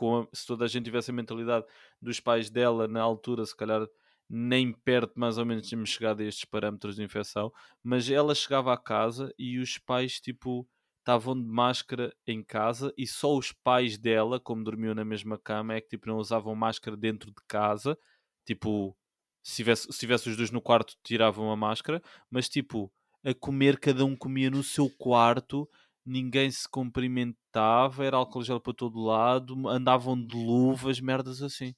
a- 0.00 0.28
se 0.34 0.46
toda 0.46 0.64
a 0.64 0.68
gente 0.68 0.84
tivesse 0.84 1.10
a 1.10 1.14
mentalidade 1.14 1.66
dos 2.00 2.20
pais 2.20 2.50
dela 2.50 2.88
na 2.88 3.02
altura, 3.02 3.44
se 3.46 3.56
calhar 3.56 3.86
nem 4.28 4.72
perto 4.72 5.12
mais 5.18 5.36
ou 5.38 5.44
menos 5.44 5.68
tínhamos 5.68 5.90
chegado 5.90 6.20
a 6.22 6.24
estes 6.24 6.44
parâmetros 6.44 6.96
de 6.96 7.02
infecção, 7.02 7.52
mas 7.82 8.10
ela 8.10 8.34
chegava 8.34 8.72
a 8.72 8.78
casa 8.78 9.32
e 9.38 9.58
os 9.58 9.78
pais 9.78 10.20
tipo 10.20 10.68
estavam 11.00 11.34
de 11.40 11.46
máscara 11.48 12.14
em 12.26 12.42
casa 12.42 12.92
e 12.96 13.06
só 13.06 13.36
os 13.36 13.52
pais 13.52 13.98
dela, 13.98 14.40
como 14.40 14.64
dormiam 14.64 14.94
na 14.94 15.04
mesma 15.04 15.38
cama, 15.38 15.74
é 15.74 15.80
que 15.80 15.88
tipo 15.90 16.06
não 16.08 16.16
usavam 16.18 16.54
máscara 16.54 16.96
dentro 16.96 17.30
de 17.30 17.42
casa, 17.48 17.98
tipo 18.46 18.96
se 19.42 19.56
tivesse, 19.56 19.92
se 19.92 19.98
tivesse 19.98 20.28
os 20.28 20.36
dois 20.36 20.50
no 20.50 20.60
quarto 20.60 20.96
tiravam 21.02 21.50
a 21.50 21.56
máscara, 21.56 22.02
mas 22.30 22.48
tipo 22.48 22.92
a 23.24 23.34
comer 23.34 23.78
cada 23.78 24.04
um 24.04 24.16
comia 24.16 24.50
no 24.50 24.62
seu 24.62 24.90
quarto 24.90 25.68
ninguém 26.04 26.50
se 26.50 26.68
cumprimentava, 26.68 28.04
era 28.04 28.16
álcool 28.16 28.42
gel 28.42 28.60
para 28.60 28.74
todo 28.74 29.00
lado, 29.00 29.68
andavam 29.68 30.20
de 30.20 30.36
luvas, 30.36 31.00
merdas 31.00 31.42
assim. 31.42 31.74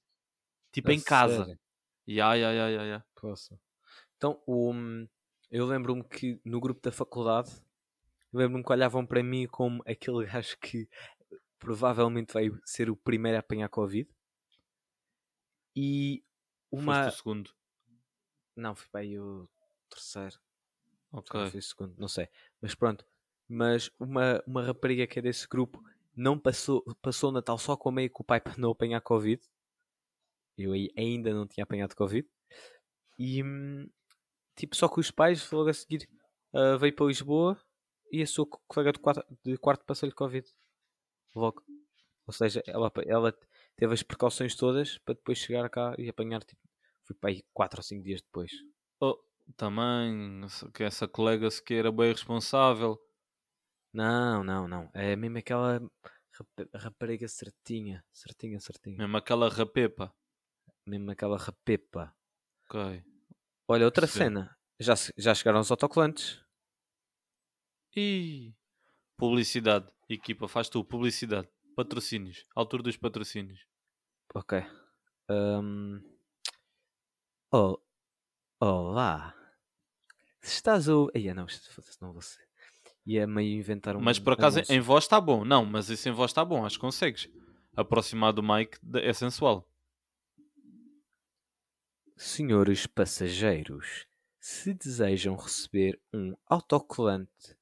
Tipo 0.72 0.90
em 0.90 1.00
casa. 1.00 1.58
Ya, 2.06 2.34
ya, 2.34 2.52
ya, 2.52 2.68
ya, 2.70 2.82
ya. 2.84 3.04
Então, 4.16 4.42
o, 4.46 4.72
eu 5.50 5.66
lembro-me 5.66 6.04
que 6.04 6.40
no 6.44 6.60
grupo 6.60 6.80
da 6.82 6.92
faculdade, 6.92 7.50
lembro-me 8.32 8.64
que 8.64 8.72
olhavam 8.72 9.06
para 9.06 9.22
mim 9.22 9.46
como 9.46 9.82
aquele 9.86 10.26
gajo 10.26 10.56
que 10.58 10.88
provavelmente 11.58 12.32
vai 12.32 12.50
ser 12.64 12.90
o 12.90 12.96
primeiro 12.96 13.36
a 13.36 13.40
apanhar 13.40 13.68
Covid. 13.68 14.08
E 15.76 16.22
uma. 16.74 17.04
Foste 17.04 17.14
o 17.14 17.18
segundo. 17.18 17.50
Não, 18.56 18.74
foi 18.74 18.88
para 18.90 19.00
aí 19.00 19.18
o 19.18 19.48
terceiro. 19.88 20.38
Ok. 21.12 21.50
Foi 21.50 21.60
o 21.60 21.62
segundo, 21.62 21.94
não 21.98 22.08
sei. 22.08 22.28
Mas 22.60 22.74
pronto. 22.74 23.06
Mas 23.48 23.90
uma, 23.98 24.42
uma 24.46 24.62
rapariga 24.62 25.06
que 25.06 25.18
é 25.18 25.22
desse 25.22 25.46
grupo 25.46 25.82
não 26.16 26.38
passou, 26.38 26.82
passou 27.02 27.30
o 27.30 27.32
Natal 27.32 27.58
só 27.58 27.76
com 27.76 27.88
a 27.88 27.92
meia 27.92 28.08
que 28.08 28.20
o 28.20 28.24
pai 28.24 28.40
para 28.40 28.56
não 28.56 28.70
apanhar 28.70 29.00
Covid. 29.00 29.42
Eu 30.56 30.72
aí 30.72 30.90
ainda 30.96 31.32
não 31.34 31.46
tinha 31.46 31.64
apanhado 31.64 31.94
Covid. 31.96 32.28
E 33.18 33.42
tipo, 34.56 34.74
só 34.76 34.88
que 34.88 35.00
os 35.00 35.10
pais 35.10 35.50
logo 35.50 35.68
a 35.68 35.74
seguir 35.74 36.08
ah, 36.52 36.76
veio 36.76 36.94
para 36.94 37.06
Lisboa 37.06 37.60
e 38.10 38.22
a 38.22 38.26
sua 38.26 38.46
co- 38.46 38.62
colega 38.66 38.92
de 38.92 38.98
quarto, 38.98 39.24
de 39.44 39.56
quarto 39.58 39.84
passou-lhe 39.84 40.14
Covid. 40.14 40.48
Logo. 41.34 41.62
Ou 42.26 42.32
seja, 42.32 42.62
ela, 42.66 42.90
ela 43.06 43.38
teve 43.76 43.92
as 43.92 44.02
precauções 44.02 44.54
todas 44.54 44.98
para 44.98 45.14
depois 45.14 45.38
chegar 45.38 45.68
cá 45.68 45.94
e 45.98 46.08
apanhar 46.08 46.42
tipo. 46.42 46.62
Fui 47.06 47.14
para 47.16 47.30
aí 47.30 47.42
4 47.52 47.80
ou 47.80 47.82
5 47.82 48.02
dias 48.04 48.22
depois. 48.22 48.50
Oh, 49.00 49.18
também, 49.56 50.40
que 50.72 50.82
essa 50.82 51.06
colega 51.06 51.50
sequer 51.50 51.80
era 51.80 51.92
bem 51.92 52.12
responsável. 52.12 52.98
Não, 53.92 54.42
não, 54.42 54.66
não. 54.66 54.90
É 54.94 55.14
mesmo 55.14 55.38
aquela 55.38 55.78
rap- 55.78 56.68
rapariga 56.74 57.28
certinha. 57.28 58.04
Certinha, 58.12 58.58
certinha. 58.60 58.96
Mesmo 58.98 59.16
aquela 59.16 59.48
rapepa. 59.48 60.12
Mesmo 60.86 61.10
aquela 61.10 61.38
rapepa. 61.38 62.14
Ok. 62.66 63.04
Olha, 63.68 63.84
outra 63.84 64.06
Sim. 64.06 64.18
cena. 64.18 64.56
Já, 64.80 64.94
já 65.16 65.34
chegaram 65.34 65.60
os 65.60 65.70
autocolantes. 65.70 66.42
E 67.96 68.52
publicidade. 69.16 69.88
Equipa, 70.08 70.48
faz 70.48 70.68
tu, 70.68 70.84
publicidade. 70.84 71.48
Patrocínios. 71.76 72.44
Altura 72.54 72.82
dos 72.82 72.96
patrocínios. 72.96 73.66
Ok. 74.34 74.52
Ahm. 75.28 76.02
Oh. 77.56 77.78
Olá. 78.58 79.32
Se 80.40 80.54
estás 80.56 80.88
a. 80.88 80.92
Aí, 81.14 81.32
não, 81.32 81.46
não 82.00 82.12
vou 82.12 82.20
ser. 82.20 82.44
Ia 83.06 83.28
meio 83.28 83.56
inventar 83.56 83.94
um. 83.94 84.00
Mas 84.00 84.18
por 84.18 84.32
acaso 84.32 84.56
anúncio. 84.58 84.74
em 84.74 84.80
voz 84.80 85.04
está 85.04 85.20
bom. 85.20 85.44
Não, 85.44 85.64
mas 85.64 85.88
isso 85.88 86.08
em 86.08 86.12
voz 86.12 86.32
está 86.32 86.44
bom. 86.44 86.66
Acho 86.66 86.78
que 86.78 86.80
consegues. 86.80 87.30
Aproximar 87.76 88.32
do 88.32 88.42
mic 88.42 88.76
é 88.96 89.12
sensual. 89.12 89.70
Senhores 92.16 92.88
passageiros, 92.88 94.04
se 94.40 94.74
desejam 94.74 95.36
receber 95.36 96.02
um 96.12 96.34
autocolante 96.46 97.56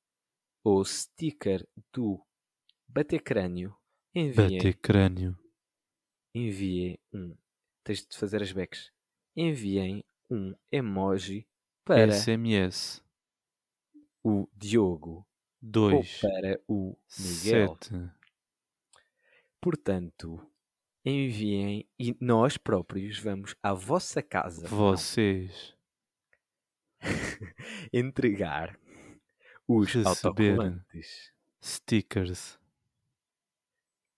ou 0.64 0.82
sticker 0.86 1.68
do 1.92 2.18
Batecrânio, 2.88 3.76
enviem, 4.14 4.72
crânio. 4.72 5.38
enviem 6.34 6.98
um. 7.12 7.36
Tens 7.84 8.06
de 8.06 8.16
fazer 8.16 8.40
as 8.40 8.52
backs. 8.52 8.91
Enviem 9.36 10.04
um 10.30 10.54
emoji 10.70 11.46
para 11.84 12.12
SMS. 12.12 13.02
o 14.22 14.48
Diogo 14.54 15.26
2. 15.60 16.22
ou 16.22 16.30
para 16.30 16.60
o 16.68 16.96
Miguel. 17.18 17.76
7. 17.80 18.10
Portanto, 19.60 20.44
enviem 21.04 21.88
e 21.98 22.16
nós 22.20 22.56
próprios 22.56 23.18
vamos 23.18 23.54
à 23.62 23.72
vossa 23.72 24.22
casa 24.22 24.68
Vocês. 24.68 25.74
entregar 27.92 28.78
os 29.66 29.86
Receber. 29.92 30.08
autocolantes. 30.08 31.32
Stickers. 31.64 32.58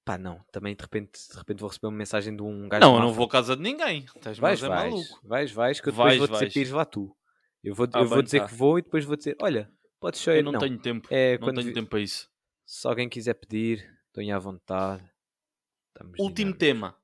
Pá, 0.05 0.19
não, 0.19 0.45
também 0.53 0.75
de 0.77 0.83
repente, 0.83 1.13
de 1.31 1.37
repente 1.39 1.61
vou 1.61 1.69
receber 1.69 1.87
uma 1.87 1.97
mensagem 1.97 2.37
de 2.37 2.43
um 2.43 2.69
gajo. 2.69 2.81
Não, 2.85 2.97
eu 2.97 3.01
não 3.01 3.13
vou 3.13 3.25
à 3.27 3.29
casa 3.29 3.57
de 3.57 3.63
ninguém. 3.63 4.05
Estás 4.05 4.39
Vais, 4.39 4.63
é 4.63 4.69
vais, 4.69 4.93
maluco. 4.93 5.21
vais, 5.27 5.51
vais, 5.53 5.81
que 5.81 5.89
eu 5.89 5.93
Vais, 5.95 6.13
depois 6.13 6.19
vou 6.19 6.27
dizer 6.29 6.45
vais. 6.45 6.53
para 6.53 6.61
ires 6.61 6.73
lá 6.73 6.85
tu. 6.85 7.17
Eu 7.63 7.75
vou, 7.75 7.89
Ah, 7.93 8.01
eu 8.01 8.07
vou 8.07 8.17
bem, 8.19 8.25
dizer 8.25 8.41
tá. 8.41 8.49
que 8.49 8.55
vou 8.55 8.79
e 8.79 8.83
depois 8.83 9.05
vou 9.07 9.17
dizer: 9.17 9.35
olha, 9.41 9.73
podes 9.99 10.21
só 10.21 10.33
Eu 10.33 10.43
não, 10.43 10.53
Não, 10.53 10.61
tenho 10.61 10.79
tempo. 10.79 11.09
é 11.11 11.39
não 11.39 11.55
tenho 11.55 11.69
vi- 11.69 11.73
tempo 11.73 11.89
para 11.89 12.01
isso. 12.01 12.29
se 12.67 12.87
alguém 12.87 13.09
quiser 13.09 13.33
pedir, 13.35 13.79
estou 14.09 14.35
à 14.35 14.39
vontade. 14.39 15.11
Estamos 15.89 16.19
Último 16.19 16.53
dinâmicos. 16.53 16.59
tema. 16.59 16.99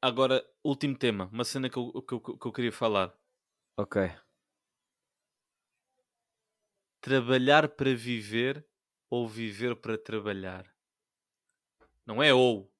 Agora, 0.00 0.42
último 0.64 0.96
tema. 0.96 1.28
Uma 1.30 1.44
cena 1.44 1.68
que 1.68 1.76
eu, 1.76 1.92
que 2.02 2.14
eu, 2.14 2.20
que 2.20 2.46
eu 2.46 2.52
queria 2.52 2.72
falar. 2.72 3.14
Ok. 3.76 4.10
Trabalhar 7.02 7.68
para 7.68 7.94
viver 7.94 8.66
ou 9.10 9.28
viver 9.28 9.76
para 9.76 9.98
trabalhar? 9.98 10.71
Não 12.06 12.22
é 12.22 12.32
ou. 12.32 12.70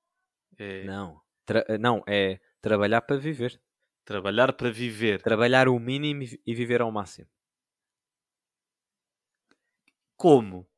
É 0.59 0.85
Não. 0.85 1.21
Tra- 1.45 1.65
não, 1.79 2.03
é 2.07 2.41
trabalhar 2.61 3.03
para 3.03 3.17
viver. 3.17 3.61
trabalhar 4.05 4.53
para 4.53 4.71
viver. 4.71 5.23
Trabalhar 5.23 5.69
o 5.69 5.79
mínimo 5.79 6.23
e 6.23 6.41
e 6.47 6.55
viver 6.55 6.81
ao 6.81 6.93
máximo. 6.93 7.29
Como? 10.17 10.69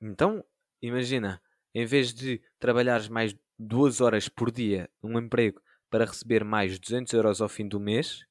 Então, 0.00 0.44
imagina, 0.82 1.40
em 1.74 1.86
vez 1.86 2.12
de 2.12 2.40
trabalhares 2.58 3.08
mais 3.08 3.34
duas 3.58 4.00
horas 4.00 4.28
por 4.28 4.50
dia 4.50 4.90
num 5.02 5.18
emprego 5.18 5.60
para 5.90 6.04
receber 6.04 6.44
mais 6.44 6.78
200 6.78 7.12
euros 7.12 7.40
ao 7.40 7.48
fim 7.48 7.66
do 7.68 7.80
mês, 7.80 8.26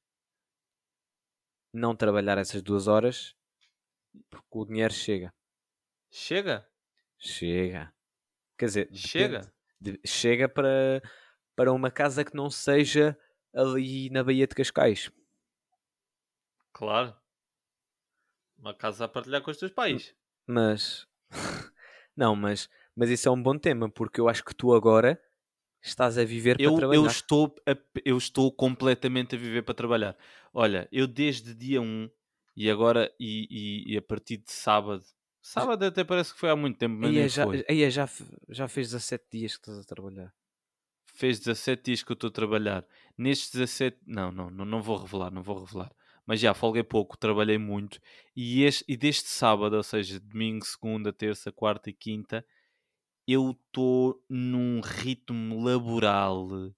não 1.73 1.95
trabalhar 1.95 2.37
essas 2.37 2.61
duas 2.61 2.87
horas 2.87 3.35
porque 4.29 4.45
o 4.51 4.65
dinheiro 4.65 4.93
chega. 4.93 5.33
Chega? 6.11 6.67
Chega. 7.17 7.93
Quer 8.57 8.65
dizer, 8.65 8.89
Chega? 8.93 9.53
De- 9.79 9.99
chega 10.05 10.47
para, 10.47 11.01
para 11.55 11.71
uma 11.73 11.91
casa 11.91 12.23
que 12.23 12.35
não 12.35 12.49
seja 12.49 13.17
ali 13.53 14.09
na 14.09 14.23
Baía 14.23 14.47
de 14.47 14.55
Cascais. 14.55 15.11
Claro. 16.71 17.15
Uma 18.57 18.73
casa 18.73 19.05
a 19.05 19.07
partilhar 19.07 19.41
com 19.41 19.51
os 19.51 19.57
teus 19.57 19.71
pais. 19.71 20.15
Mas. 20.47 21.07
não, 22.15 22.35
mas, 22.35 22.69
mas 22.95 23.09
isso 23.09 23.27
é 23.27 23.31
um 23.31 23.41
bom 23.41 23.57
tema 23.57 23.89
porque 23.89 24.19
eu 24.21 24.29
acho 24.29 24.43
que 24.43 24.55
tu 24.55 24.73
agora 24.73 25.21
estás 25.81 26.17
a 26.17 26.23
viver 26.23 26.55
para 26.55 26.63
Eu, 26.65 26.75
trabalhar. 26.75 27.01
eu, 27.01 27.07
estou 27.07 27.55
a- 27.67 27.77
eu 28.05 28.17
estou 28.17 28.51
completamente 28.51 29.35
a 29.35 29.37
viver 29.37 29.63
para 29.63 29.73
trabalhar. 29.73 30.17
Olha, 30.53 30.87
eu 30.91 31.07
desde 31.07 31.53
dia 31.53 31.81
1 31.81 32.09
e 32.55 32.69
agora 32.69 33.13
e, 33.19 33.47
e- 33.89 33.93
e 33.93 33.97
a 33.97 34.01
partir 34.01 34.37
de 34.37 34.51
sábado. 34.51 35.03
Sábado 35.43 35.83
até 35.83 36.05
parece 36.05 36.33
que 36.33 36.39
foi 36.39 36.49
há 36.49 36.55
muito 36.55 36.77
tempo, 36.77 36.95
mas 36.95 37.09
Aí 37.09 37.19
é 37.19 37.27
já, 37.27 37.43
foi. 37.43 37.65
aí 37.69 37.83
é 37.83 37.89
já, 37.89 38.09
já 38.47 38.67
fez 38.69 38.91
17 38.91 39.25
dias 39.29 39.57
que 39.57 39.61
estás 39.61 39.77
a 39.77 39.83
trabalhar. 39.83 40.33
Fez 41.05 41.37
17 41.39 41.83
dias 41.83 42.01
que 42.01 42.11
eu 42.11 42.15
estou 42.15 42.29
a 42.29 42.31
trabalhar. 42.31 42.87
Nestes 43.17 43.51
17. 43.51 43.97
Não, 44.07 44.31
não, 44.31 44.49
não, 44.49 44.63
não 44.63 44.81
vou 44.81 44.97
revelar, 44.97 45.29
não 45.31 45.43
vou 45.43 45.61
revelar. 45.65 45.93
Mas 46.25 46.39
já 46.39 46.53
folguei 46.53 46.81
pouco, 46.81 47.17
trabalhei 47.17 47.57
muito. 47.57 47.99
E, 48.33 48.63
este, 48.63 48.85
e 48.87 48.95
deste 48.95 49.27
sábado, 49.27 49.75
ou 49.75 49.83
seja, 49.83 50.17
domingo, 50.17 50.65
segunda, 50.65 51.11
terça, 51.11 51.51
quarta 51.51 51.89
e 51.89 51.93
quinta, 51.93 52.45
eu 53.27 53.51
estou 53.51 54.23
num 54.29 54.79
ritmo 54.79 55.61
laboral 55.61 56.71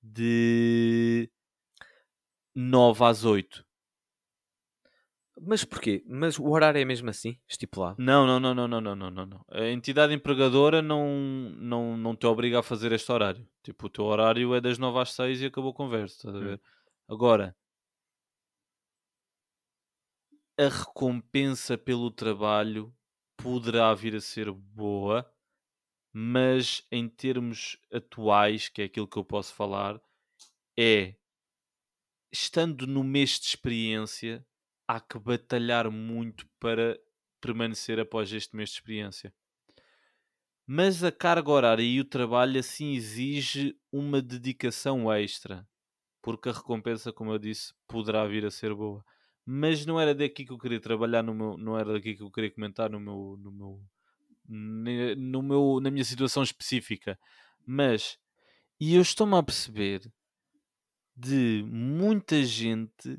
de 0.00 1.28
9 2.54 3.04
às 3.04 3.24
8. 3.24 3.66
Mas 5.40 5.64
porquê? 5.64 6.04
Mas 6.06 6.38
o 6.38 6.48
horário 6.48 6.80
é 6.80 6.84
mesmo 6.84 7.10
assim, 7.10 7.36
estipulado? 7.48 7.96
Não, 7.98 8.26
não, 8.26 8.38
não, 8.38 8.54
não, 8.54 8.68
não, 8.68 8.80
não, 8.80 9.10
não, 9.10 9.26
não. 9.26 9.44
A 9.50 9.66
entidade 9.68 10.14
empregadora 10.14 10.80
não, 10.80 11.08
não, 11.56 11.96
não 11.96 12.14
te 12.14 12.26
obriga 12.26 12.60
a 12.60 12.62
fazer 12.62 12.92
este 12.92 13.10
horário. 13.10 13.46
Tipo, 13.62 13.86
o 13.86 13.90
teu 13.90 14.04
horário 14.04 14.54
é 14.54 14.60
das 14.60 14.78
9 14.78 15.00
às 15.00 15.12
6 15.12 15.42
e 15.42 15.46
acabou 15.46 15.72
a 15.72 15.74
conversa, 15.74 16.16
estás 16.16 16.34
a 16.34 16.38
hum. 16.38 16.42
ver? 16.42 16.56
Hum. 16.56 17.14
Agora, 17.14 17.56
a 20.58 20.68
recompensa 20.68 21.76
pelo 21.76 22.10
trabalho 22.10 22.94
poderá 23.36 23.92
vir 23.92 24.14
a 24.14 24.20
ser 24.20 24.52
boa, 24.52 25.28
mas 26.12 26.86
em 26.92 27.08
termos 27.08 27.76
atuais, 27.92 28.68
que 28.68 28.82
é 28.82 28.84
aquilo 28.84 29.08
que 29.08 29.16
eu 29.16 29.24
posso 29.24 29.52
falar, 29.52 30.00
é 30.78 31.16
estando 32.32 32.86
no 32.86 33.02
mês 33.02 33.38
de 33.40 33.46
experiência 33.46 34.46
há 34.86 35.00
que 35.00 35.18
batalhar 35.18 35.90
muito 35.90 36.46
para 36.58 36.98
permanecer 37.40 38.00
após 38.00 38.32
este 38.32 38.56
mês 38.56 38.70
de 38.70 38.76
experiência. 38.76 39.34
Mas 40.66 41.04
a 41.04 41.12
carga 41.12 41.50
horária 41.50 41.82
e 41.82 42.00
o 42.00 42.04
trabalho 42.04 42.58
assim 42.58 42.94
exige 42.94 43.76
uma 43.92 44.22
dedicação 44.22 45.12
extra, 45.12 45.68
porque 46.22 46.48
a 46.48 46.52
recompensa, 46.52 47.12
como 47.12 47.32
eu 47.32 47.38
disse, 47.38 47.74
poderá 47.86 48.26
vir 48.26 48.46
a 48.46 48.50
ser 48.50 48.74
boa. 48.74 49.04
Mas 49.44 49.84
não 49.84 50.00
era 50.00 50.14
daqui 50.14 50.44
que 50.44 50.52
eu 50.52 50.58
queria 50.58 50.80
trabalhar 50.80 51.22
meu, 51.22 51.58
não 51.58 51.78
era 51.78 51.92
daqui 51.92 52.14
que 52.14 52.22
eu 52.22 52.30
queria 52.30 52.50
comentar 52.50 52.88
no 52.88 52.98
meu, 52.98 53.38
no 53.38 53.52
meu, 53.52 53.82
no 55.16 55.42
meu, 55.42 55.80
na 55.82 55.90
minha 55.90 56.04
situação 56.04 56.42
específica. 56.42 57.18
Mas 57.66 58.18
e 58.80 58.94
eu 58.94 59.02
estou-me 59.02 59.36
a 59.36 59.42
perceber 59.42 60.10
de 61.16 61.64
muita 61.66 62.42
gente 62.42 63.18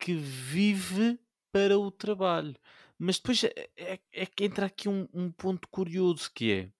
que 0.00 0.14
vive 0.14 1.20
para 1.52 1.78
o 1.78 1.90
trabalho. 1.90 2.56
Mas 2.98 3.18
depois 3.18 3.44
é, 3.44 3.70
é- 3.76 4.00
é 4.12 4.26
que 4.26 4.44
entra 4.44 4.66
aqui 4.66 4.88
um, 4.88 5.08
um 5.14 5.30
ponto 5.32 5.68
curioso 5.68 6.30
que 6.34 6.52
é 6.52 6.72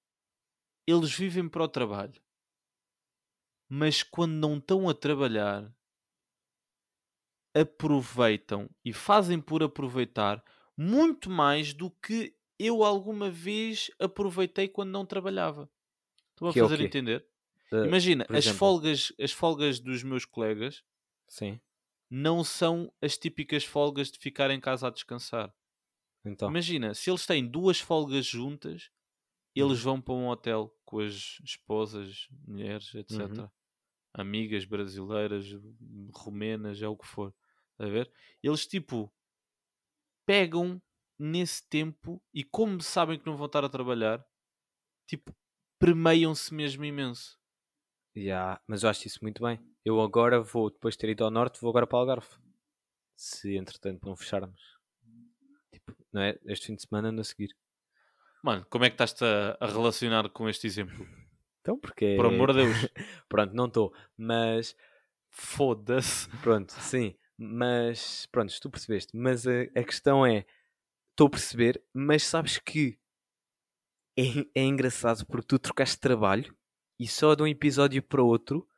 eles 0.86 1.12
vivem 1.12 1.48
para 1.48 1.64
o 1.64 1.68
trabalho, 1.68 2.20
mas 3.70 4.02
quando 4.02 4.34
não 4.34 4.58
estão 4.58 4.86
a 4.86 4.92
trabalhar 4.94 5.74
aproveitam 7.54 8.68
e 8.84 8.92
fazem 8.92 9.40
por 9.40 9.62
aproveitar 9.62 10.42
muito 10.76 11.28
mais 11.28 11.72
do 11.74 11.90
que 11.90 12.36
eu 12.58 12.84
alguma 12.84 13.30
vez 13.30 13.90
aproveitei 13.98 14.68
quando 14.68 14.90
não 14.90 15.06
trabalhava. 15.06 15.70
Estou 16.30 16.48
a 16.48 16.52
Que 16.52 16.60
é 16.60 16.62
fazer 16.62 16.80
quê? 16.80 16.88
entender? 16.88 17.26
Uh, 17.72 17.90
Imagina, 17.90 18.28
as 18.32 18.48
exemplo. 18.48 18.48
folgas, 18.48 19.12
as 19.20 19.32
folgas 19.32 19.80
dos 19.80 20.02
meus 20.02 20.24
colegas 20.24 20.84
Sim. 21.28 21.60
Não 22.10 22.44
são 22.44 22.92
as 23.02 23.16
típicas 23.18 23.64
folgas 23.64 24.10
de 24.10 24.18
ficar 24.18 24.50
em 24.50 24.60
casa 24.60 24.88
a 24.88 24.90
descansar. 24.90 25.54
Então. 26.24 26.56
Imagina, 26.56 26.94
se 26.94 27.10
eles 27.10 27.26
têm 27.26 27.46
duas 27.46 27.80
folgas 27.80 28.26
juntas, 28.26 28.90
eles 29.54 29.80
Uhum. 29.80 29.82
vão 29.82 30.00
para 30.02 30.14
um 30.14 30.28
hotel 30.28 30.74
com 30.84 31.00
as 31.00 31.38
esposas, 31.44 32.28
mulheres, 32.46 32.94
etc. 32.94 33.20
Uhum. 33.32 33.50
Amigas 34.14 34.64
brasileiras, 34.64 35.46
romenas, 36.14 36.82
é 36.82 36.88
o 36.88 36.96
que 36.96 37.06
for. 37.06 37.34
A 37.78 37.86
ver? 37.86 38.12
Eles 38.42 38.66
tipo 38.66 39.12
pegam 40.26 40.80
nesse 41.18 41.68
tempo 41.68 42.22
e 42.32 42.42
como 42.42 42.80
sabem 42.80 43.18
que 43.18 43.26
não 43.26 43.36
vão 43.36 43.46
estar 43.46 43.64
a 43.64 43.68
trabalhar, 43.68 44.24
tipo, 45.06 45.34
permeiam-se 45.80 46.54
mesmo 46.54 46.84
imenso. 46.84 47.38
Ya, 48.14 48.60
mas 48.68 48.82
eu 48.84 48.88
acho 48.90 49.06
isso 49.06 49.18
muito 49.22 49.42
bem. 49.42 49.58
Eu 49.84 50.00
agora 50.00 50.40
vou, 50.40 50.70
depois 50.70 50.94
de 50.94 50.98
ter 50.98 51.10
ido 51.10 51.24
ao 51.24 51.30
norte, 51.30 51.60
vou 51.60 51.70
agora 51.70 51.86
para 51.86 51.96
o 51.96 52.00
Algarve. 52.00 52.28
Se 53.16 53.56
entretanto 53.56 54.06
não 54.06 54.16
fecharmos. 54.16 54.60
Tipo, 55.72 55.96
não 56.12 56.22
é? 56.22 56.38
Este 56.46 56.66
fim 56.66 56.74
de 56.74 56.82
semana 56.82 57.08
ando 57.08 57.20
a 57.20 57.24
seguir. 57.24 57.56
Mano, 58.42 58.66
como 58.70 58.84
é 58.84 58.90
que 58.90 58.94
estás-te 58.94 59.24
a, 59.24 59.56
a 59.60 59.66
relacionar 59.66 60.28
com 60.30 60.48
este 60.48 60.66
exemplo? 60.66 61.06
Então, 61.60 61.78
porque. 61.78 62.16
Por 62.16 62.26
amor 62.26 62.52
de 62.52 62.64
Deus. 62.64 62.76
Pronto, 63.28 63.54
não 63.54 63.66
estou. 63.66 63.94
Mas, 64.16 64.74
Foda-se. 65.30 66.28
pronto, 66.42 66.72
sim. 66.72 67.14
Mas, 67.38 68.26
pronto, 68.26 68.52
tu 68.60 68.68
percebeste. 68.68 69.16
Mas 69.16 69.46
a, 69.46 69.62
a 69.74 69.84
questão 69.84 70.26
é: 70.26 70.44
estou 71.10 71.28
a 71.28 71.30
perceber, 71.30 71.82
mas 71.94 72.24
sabes 72.24 72.58
que 72.58 72.98
é, 74.18 74.44
é 74.54 74.62
engraçado 74.62 75.24
porque 75.26 75.46
tu 75.46 75.58
trocaste 75.58 75.98
trabalho 75.98 76.54
e 76.98 77.06
só 77.06 77.34
de 77.34 77.42
um 77.42 77.46
episódio 77.46 78.02
para 78.02 78.22
outro 78.22 78.68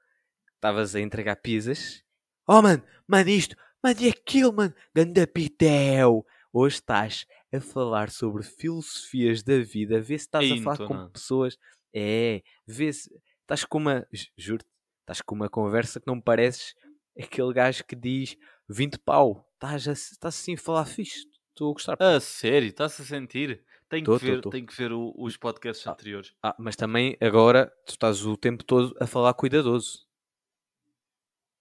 estavas 0.62 0.94
a 0.94 1.00
entregar 1.00 1.34
pizzas. 1.42 2.04
Oh, 2.46 2.62
mano, 2.62 2.80
mano, 3.08 3.28
isto, 3.28 3.56
mano, 3.82 4.00
e 4.00 4.08
aquilo, 4.08 4.52
mano, 4.52 4.72
ganda 4.94 5.26
pitel. 5.26 6.24
Hoje 6.52 6.76
estás 6.76 7.26
a 7.52 7.60
falar 7.60 8.10
sobre 8.10 8.44
filosofias 8.44 9.42
da 9.42 9.58
vida, 9.58 10.00
vê 10.00 10.16
se 10.16 10.26
estás 10.26 10.44
Ei, 10.44 10.60
a 10.60 10.62
falar 10.62 10.78
com 10.86 10.94
nada. 10.94 11.10
pessoas. 11.10 11.58
É, 11.92 12.42
vê 12.64 12.92
se 12.92 13.10
estás 13.40 13.64
com 13.64 13.78
uma, 13.78 14.06
ju- 14.12 14.28
juro-te, 14.38 14.68
estás 15.00 15.20
com 15.20 15.34
uma 15.34 15.48
conversa 15.48 15.98
que 15.98 16.06
não 16.06 16.20
pareces 16.20 16.74
aquele 17.20 17.52
gajo 17.52 17.84
que 17.84 17.96
diz 17.96 18.36
20 18.68 18.98
pau. 19.00 19.44
Estás, 19.54 19.88
a- 19.88 19.92
estás 19.92 20.36
assim 20.36 20.54
a 20.54 20.58
falar 20.58 20.84
fixe. 20.84 21.26
Estou 21.48 21.70
a 21.70 21.72
gostar. 21.72 21.96
A 22.00 22.20
sério, 22.20 22.68
está-se 22.68 23.02
a 23.02 23.04
sentir? 23.04 23.64
Tenho 23.88 24.04
Tô, 24.04 24.14
que 24.18 24.26
tô, 24.26 24.32
ver, 24.32 24.40
tô. 24.40 24.50
tenho 24.50 24.66
que 24.66 24.76
ver 24.76 24.92
o- 24.92 25.12
os 25.18 25.36
podcasts 25.36 25.84
Ah. 25.88 25.90
anteriores. 25.90 26.32
Ah, 26.40 26.54
mas 26.56 26.76
também 26.76 27.16
agora 27.20 27.66
tu 27.84 27.90
estás 27.90 28.24
o 28.24 28.36
tempo 28.36 28.62
todo 28.62 28.96
a 29.00 29.08
falar 29.08 29.34
cuidadoso. 29.34 30.06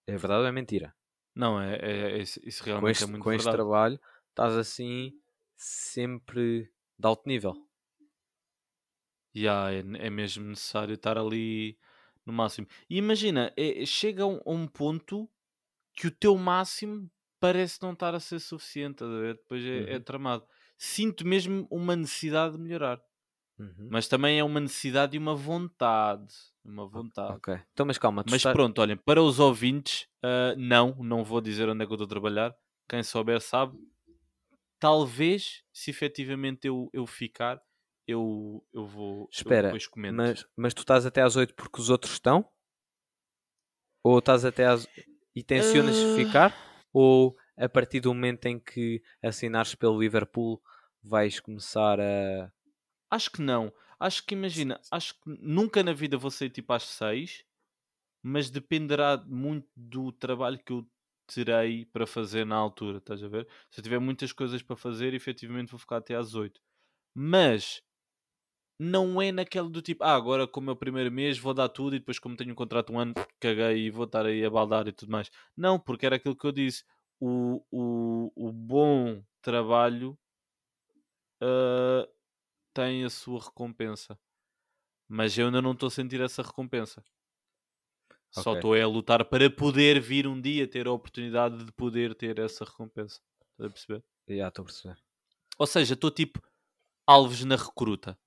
É 0.07 0.15
verdade 0.15 0.41
ou 0.43 0.47
é 0.47 0.51
mentira? 0.51 0.95
Não, 1.35 1.61
é, 1.61 1.75
é- 1.75 2.11
é- 2.19 2.21
isso 2.21 2.39
isso 2.43 2.63
Com 2.69 2.89
realmente 2.89 2.89
este, 2.89 3.05
é 3.05 3.07
muito 3.07 3.23
com 3.23 3.31
este 3.31 3.49
verdade. 3.49 3.57
trabalho 3.57 3.99
estás 4.29 4.57
assim 4.57 5.13
sempre 5.55 6.71
de 6.97 7.07
alto 7.07 7.27
nível. 7.27 7.55
Ya, 9.35 9.71
é, 9.71 9.79
é 9.79 10.09
mesmo 10.09 10.43
necessário 10.45 10.93
estar 10.95 11.17
ali 11.17 11.77
no 12.25 12.33
máximo. 12.33 12.67
E 12.89 12.97
imagina, 12.97 13.53
é- 13.57 13.85
chega 13.85 14.23
a 14.23 14.27
um, 14.27 14.37
a 14.45 14.51
um 14.51 14.67
ponto 14.67 15.29
que 15.95 16.07
o 16.07 16.11
teu 16.11 16.37
máximo 16.37 17.11
parece 17.39 17.81
não 17.81 17.93
estar 17.93 18.15
a 18.15 18.19
ser 18.21 18.39
suficiente, 18.39 19.03
a 19.03 19.07
ver? 19.07 19.35
depois 19.37 19.63
é, 19.65 19.95
é 19.95 19.99
Uhum. 19.99 20.01
tramado. 20.01 20.47
Sinto 20.77 21.27
mesmo 21.27 21.67
uma 21.71 21.95
necessidade 21.95 22.55
de 22.57 22.61
melhorar, 22.63 23.01
Uhum. 23.59 23.91
mas 23.91 24.07
também 24.07 24.39
é 24.39 24.43
uma 24.45 24.59
necessidade 24.61 25.15
e 25.15 25.19
uma 25.19 25.35
vontade. 25.35 26.33
Uma 26.63 26.87
vontade. 26.87 27.33
Ok. 27.33 27.59
Então, 27.73 27.85
mas 27.85 27.97
calma, 27.97 28.23
Mas 28.29 28.43
pronto, 28.43 28.79
olhem, 28.81 28.95
para 28.97 29.21
os 29.21 29.39
ouvintes, 29.39 30.07
ah, 30.23 30.53
não, 30.57 30.95
não 30.99 31.23
vou 31.23 31.41
dizer 31.41 31.67
onde 31.67 31.83
é 31.83 31.85
que 31.87 31.91
eu 31.91 31.95
estou 31.95 32.05
a 32.05 32.09
trabalhar. 32.09 32.55
Quem 32.87 33.01
souber 33.03 33.41
sabe. 33.41 33.77
Talvez, 34.79 35.63
se 35.71 35.91
efetivamente 35.91 36.67
eu, 36.67 36.89
eu 36.91 37.05
ficar, 37.05 37.61
eu, 38.07 38.65
eu 38.73 38.85
vou. 38.85 39.21
eu 39.21 39.27
Espera, 39.31 39.67
depois 39.67 39.87
comento. 39.87 40.15
mas, 40.15 40.45
mas 40.55 40.73
tu 40.73 40.79
estás 40.79 41.05
até 41.05 41.21
às 41.21 41.35
8 41.35 41.53
porque 41.55 41.79
os 41.79 41.89
outros 41.89 42.13
estão? 42.13 42.47
Ou 44.03 44.19
estás 44.19 44.43
até 44.45 44.65
às. 44.65 44.87
e 45.35 45.43
tensionas 45.43 45.95
Ah. 45.97 46.15
ficar? 46.15 46.55
Ou 46.93 47.35
a 47.57 47.69
partir 47.69 47.99
do 47.99 48.13
momento 48.13 48.45
em 48.47 48.59
que 48.59 49.01
assinares 49.23 49.75
pelo 49.75 49.99
Liverpool 49.99 50.61
vais 51.03 51.39
começar 51.39 51.99
a. 51.99 52.51
Acho 53.09 53.31
que 53.31 53.41
não. 53.41 53.71
Acho 54.01 54.25
que 54.25 54.33
imagina, 54.33 54.81
acho 54.89 55.13
que 55.13 55.29
nunca 55.39 55.83
na 55.83 55.93
vida 55.93 56.17
vou 56.17 56.31
sair 56.31 56.49
tipo 56.49 56.73
às 56.73 56.81
6, 56.85 57.45
mas 58.23 58.49
dependerá 58.49 59.15
muito 59.27 59.67
do 59.75 60.11
trabalho 60.11 60.57
que 60.57 60.73
eu 60.73 60.87
terei 61.27 61.85
para 61.85 62.07
fazer 62.07 62.43
na 62.43 62.55
altura, 62.55 62.97
estás 62.97 63.23
a 63.23 63.27
ver? 63.27 63.47
Se 63.69 63.79
eu 63.79 63.83
tiver 63.83 63.99
muitas 63.99 64.33
coisas 64.33 64.63
para 64.63 64.75
fazer, 64.75 65.13
efetivamente 65.13 65.69
vou 65.69 65.79
ficar 65.79 65.97
até 65.97 66.15
às 66.15 66.33
8. 66.33 66.59
Mas 67.15 67.83
não 68.79 69.21
é 69.21 69.31
naquele 69.31 69.69
do 69.69 69.81
tipo, 69.83 70.03
ah, 70.03 70.15
agora 70.15 70.47
como 70.47 70.71
é 70.71 70.73
o 70.73 70.75
primeiro 70.77 71.11
mês 71.11 71.37
vou 71.37 71.53
dar 71.53 71.69
tudo 71.69 71.95
e 71.95 71.99
depois 71.99 72.17
como 72.17 72.35
tenho 72.35 72.51
um 72.53 72.55
contrato 72.55 72.91
um 72.91 72.99
ano, 72.99 73.13
caguei 73.39 73.85
e 73.85 73.91
vou 73.91 74.05
estar 74.05 74.25
aí 74.25 74.43
a 74.43 74.49
baldar 74.49 74.87
e 74.87 74.91
tudo 74.91 75.11
mais. 75.11 75.29
Não, 75.55 75.79
porque 75.79 76.07
era 76.07 76.15
aquilo 76.15 76.35
que 76.35 76.45
eu 76.47 76.51
disse. 76.51 76.83
O, 77.19 77.63
o, 77.71 78.31
o 78.35 78.51
bom 78.51 79.23
trabalho 79.43 80.17
ah, 81.41 82.07
tem 82.73 83.03
a 83.05 83.09
sua 83.09 83.39
recompensa. 83.41 84.19
Mas 85.07 85.37
eu 85.37 85.47
ainda 85.47 85.61
não 85.61 85.73
estou 85.73 85.87
a 85.87 85.91
sentir 85.91 86.21
essa 86.21 86.41
recompensa. 86.43 87.03
Só 88.31 88.53
Ok. 88.53 88.53
estou 88.53 88.75
é 88.75 88.81
a 88.81 88.87
lutar 88.87 89.25
para 89.25 89.49
poder 89.49 89.99
vir 89.99 90.25
um 90.27 90.39
dia 90.39 90.67
ter 90.67 90.87
a 90.87 90.91
oportunidade 90.91 91.63
de 91.65 91.71
poder 91.71 92.15
ter 92.15 92.39
essa 92.39 92.65
recompensa. 92.65 93.19
Estás 93.51 93.69
a 93.69 93.73
perceber? 93.73 94.03
Já 94.27 94.47
estou 94.47 94.63
a 94.63 94.65
perceber. 94.65 94.97
Ou 95.57 95.67
seja, 95.67 95.93
estou 95.93 96.11
tipo 96.11 96.41
alves 97.07 97.43
na 97.45 97.55
recruta. 97.55 98.17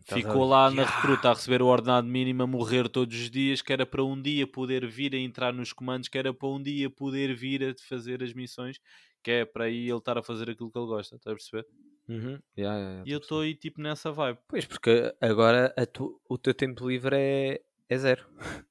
Estás 0.00 0.22
Ficou 0.22 0.44
lá 0.46 0.70
na 0.70 0.84
recruta 0.84 1.30
a 1.30 1.34
receber 1.34 1.62
o 1.62 1.66
ordenado 1.66 2.08
mínimo, 2.08 2.42
a 2.42 2.46
morrer 2.46 2.88
todos 2.88 3.16
os 3.16 3.30
dias, 3.30 3.62
que 3.62 3.72
era 3.72 3.86
para 3.86 4.04
um 4.04 4.20
dia 4.20 4.46
poder 4.46 4.86
vir 4.86 5.14
a 5.14 5.18
entrar 5.18 5.52
nos 5.52 5.72
comandos, 5.72 6.08
que 6.08 6.18
era 6.18 6.32
para 6.34 6.48
um 6.48 6.62
dia 6.62 6.90
poder 6.90 7.34
vir 7.34 7.62
a 7.64 7.74
fazer 7.88 8.22
as 8.22 8.32
missões, 8.32 8.78
que 9.22 9.30
é 9.30 9.44
para 9.44 9.64
aí 9.64 9.88
ele 9.88 9.98
estar 9.98 10.18
a 10.18 10.22
fazer 10.22 10.50
aquilo 10.50 10.70
que 10.72 10.78
ele 10.78 10.86
gosta, 10.86 11.16
estás 11.16 11.34
a 11.34 11.36
perceber? 11.36 11.66
Uhum. 12.08 12.40
Ya, 12.56 12.72
ya, 12.78 13.06
E 13.06 13.12
eu 13.12 13.18
estou 13.18 13.40
aí 13.42 13.54
tipo 13.54 13.80
nessa 13.80 14.12
vibe. 14.12 14.40
Pois, 14.48 14.64
porque 14.70 14.94
agora 15.30 15.62
tu- 15.94 16.20
o 16.28 16.36
teu 16.42 16.54
tempo 16.54 16.88
livre 16.88 17.16
é, 17.16 17.62
é 17.88 17.96
zero. 17.98 18.24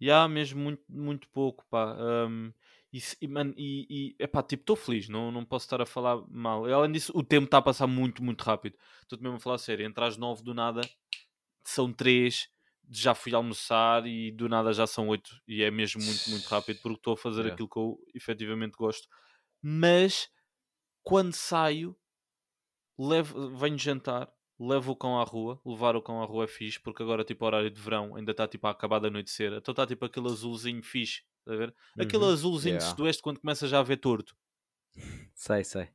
E 0.00 0.10
há 0.10 0.28
mesmo 0.28 0.60
muito, 0.60 0.82
muito 0.88 1.28
pouco, 1.28 1.64
pá. 1.70 1.96
hum, 2.28 2.52
e, 2.92 2.98
e, 3.22 3.28
mano, 3.28 3.54
e, 3.56 4.14
e 4.18 4.22
epá, 4.22 4.42
tipo, 4.42 4.62
estou 4.62 4.76
feliz, 4.76 5.08
não, 5.08 5.30
não 5.32 5.44
posso 5.44 5.66
estar 5.66 5.80
a 5.80 5.86
falar 5.86 6.16
mal. 6.28 6.68
E, 6.68 6.72
além 6.72 6.92
disso, 6.92 7.12
o 7.14 7.22
tempo 7.22 7.46
está 7.46 7.58
a 7.58 7.62
passar 7.62 7.86
muito, 7.86 8.22
muito 8.22 8.42
rápido. 8.42 8.76
Estou-te 9.02 9.22
mesmo 9.22 9.36
a 9.36 9.40
falar 9.40 9.56
a 9.56 9.58
sério. 9.58 9.86
Entre 9.86 10.04
às 10.04 10.16
nove 10.16 10.42
do 10.42 10.52
nada, 10.54 10.88
são 11.64 11.92
três, 11.92 12.48
já 12.90 13.14
fui 13.14 13.34
almoçar 13.34 14.06
e 14.06 14.32
do 14.32 14.48
nada 14.48 14.72
já 14.72 14.86
são 14.86 15.08
oito. 15.08 15.30
E 15.48 15.62
é 15.62 15.70
mesmo 15.70 16.02
muito, 16.04 16.28
muito 16.30 16.48
rápido 16.48 16.80
porque 16.82 16.98
estou 16.98 17.14
a 17.14 17.18
fazer 17.18 17.46
Yeah. 17.46 17.48
aquilo 17.48 17.68
que 17.68 17.78
eu 17.78 17.98
efetivamente 18.14 18.76
gosto. 18.76 19.08
Mas, 19.62 20.28
quando 21.02 21.32
saio, 21.34 21.96
levo, 22.98 23.56
venho 23.56 23.78
jantar, 23.78 24.30
levo 24.58 24.92
o 24.92 24.96
cão 24.96 25.18
à 25.20 25.24
rua. 25.24 25.60
Levar 25.64 25.96
o 25.96 26.02
cão 26.02 26.22
à 26.22 26.26
rua 26.26 26.44
é 26.44 26.48
fixe, 26.48 26.80
porque 26.80 27.02
agora, 27.02 27.24
tipo, 27.24 27.44
horário 27.44 27.70
de 27.70 27.80
verão, 27.80 28.16
ainda 28.16 28.32
está 28.32 28.46
tipo 28.48 28.66
a 28.66 28.70
acabar 28.70 29.00
de 29.00 29.08
anoitecer. 29.08 29.52
Então 29.52 29.72
está 29.72 29.86
tipo 29.86 30.04
aquele 30.04 30.28
azulzinho 30.28 30.82
fixe, 30.82 31.22
estás 31.40 31.56
a 31.60 31.66
ver? 31.66 31.74
Aquele 31.98 32.24
Uhum. 32.24 32.32
azulzinho 32.32 32.76
de 32.78 32.84
Yeah. 32.84 32.84
sudoeste 32.84 33.22
quando 33.22 33.40
começa 33.40 33.66
já 33.68 33.80
a 33.80 33.82
ver 33.82 33.96
torto. 33.98 34.34
Sei, 35.34 35.64
sei. 35.64 35.88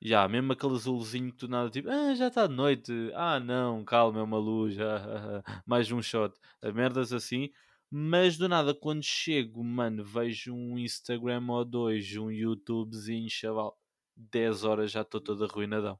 Já, 0.00 0.28
mesmo 0.28 0.52
aquele 0.52 0.74
azulzinho 0.74 1.32
que 1.32 1.38
tu 1.38 1.48
nada 1.48 1.70
tipo, 1.70 1.88
ah, 1.90 2.14
já 2.14 2.28
está 2.28 2.46
de 2.46 2.54
noite, 2.54 2.92
ah 3.14 3.40
não, 3.40 3.84
calma, 3.84 4.20
é 4.20 4.22
uma 4.22 4.38
luz, 4.38 4.78
ah, 4.80 5.42
ah, 5.42 5.42
ah, 5.44 5.62
mais 5.66 5.90
um 5.90 6.00
shot, 6.00 6.38
Ah, 6.62 6.70
merdas 6.72 7.12
assim. 7.12 7.50
Mas 7.90 8.36
do 8.36 8.48
nada, 8.48 8.74
quando 8.74 9.02
chego, 9.02 9.64
mano, 9.64 10.04
vejo 10.04 10.54
um 10.54 10.78
Instagram 10.78 11.44
ou 11.48 11.64
dois, 11.64 12.16
um 12.16 12.30
YouTubezinho, 12.30 13.28
chaval, 13.30 13.76
10 14.16 14.62
horas 14.64 14.90
já 14.92 15.00
estou 15.02 15.20
todo 15.20 15.44
arruinadão. 15.44 15.98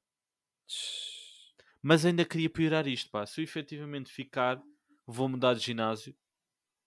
Mas 1.83 2.05
ainda 2.05 2.25
queria 2.25 2.51
piorar 2.51 2.87
isto, 2.87 3.11
pá. 3.11 3.25
Se 3.27 3.41
eu 3.41 3.45
efetivamente 3.45 4.11
ficar, 4.13 4.61
vou 5.07 5.29
mudar 5.29 5.55
de 5.55 5.61
ginásio 5.61 6.15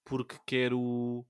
porque 0.03 0.37
quero 0.45 1.25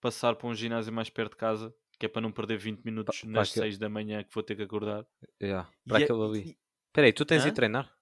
passar 0.00 0.34
para 0.36 0.48
um 0.48 0.54
ginásio 0.54 0.92
mais 0.92 1.08
perto 1.10 1.32
de 1.32 1.36
casa, 1.38 1.74
que 1.98 2.06
é 2.06 2.08
para 2.08 2.22
não 2.22 2.32
perder 2.32 2.58
20 2.58 2.82
minutos 2.84 3.22
nas 3.24 3.32
para 3.32 3.42
aquele- 3.42 3.66
6 3.66 3.78
da 3.78 3.88
manhã 3.88 4.22
que 4.24 4.34
vou 4.34 4.42
ter 4.42 4.56
que 4.56 4.62
acordar. 4.62 5.06
Ya, 5.42 5.68
Para 5.86 5.98
E 6.00 6.02
é- 6.02 6.04
aquele 6.04 6.22
ali. 6.22 6.58
Espera 6.88 7.06
aí, 7.06 7.12
tu 7.12 7.24
tens 7.24 7.44
Hã? 7.44 7.48
ido 7.48 7.54
treinar? 7.54 7.94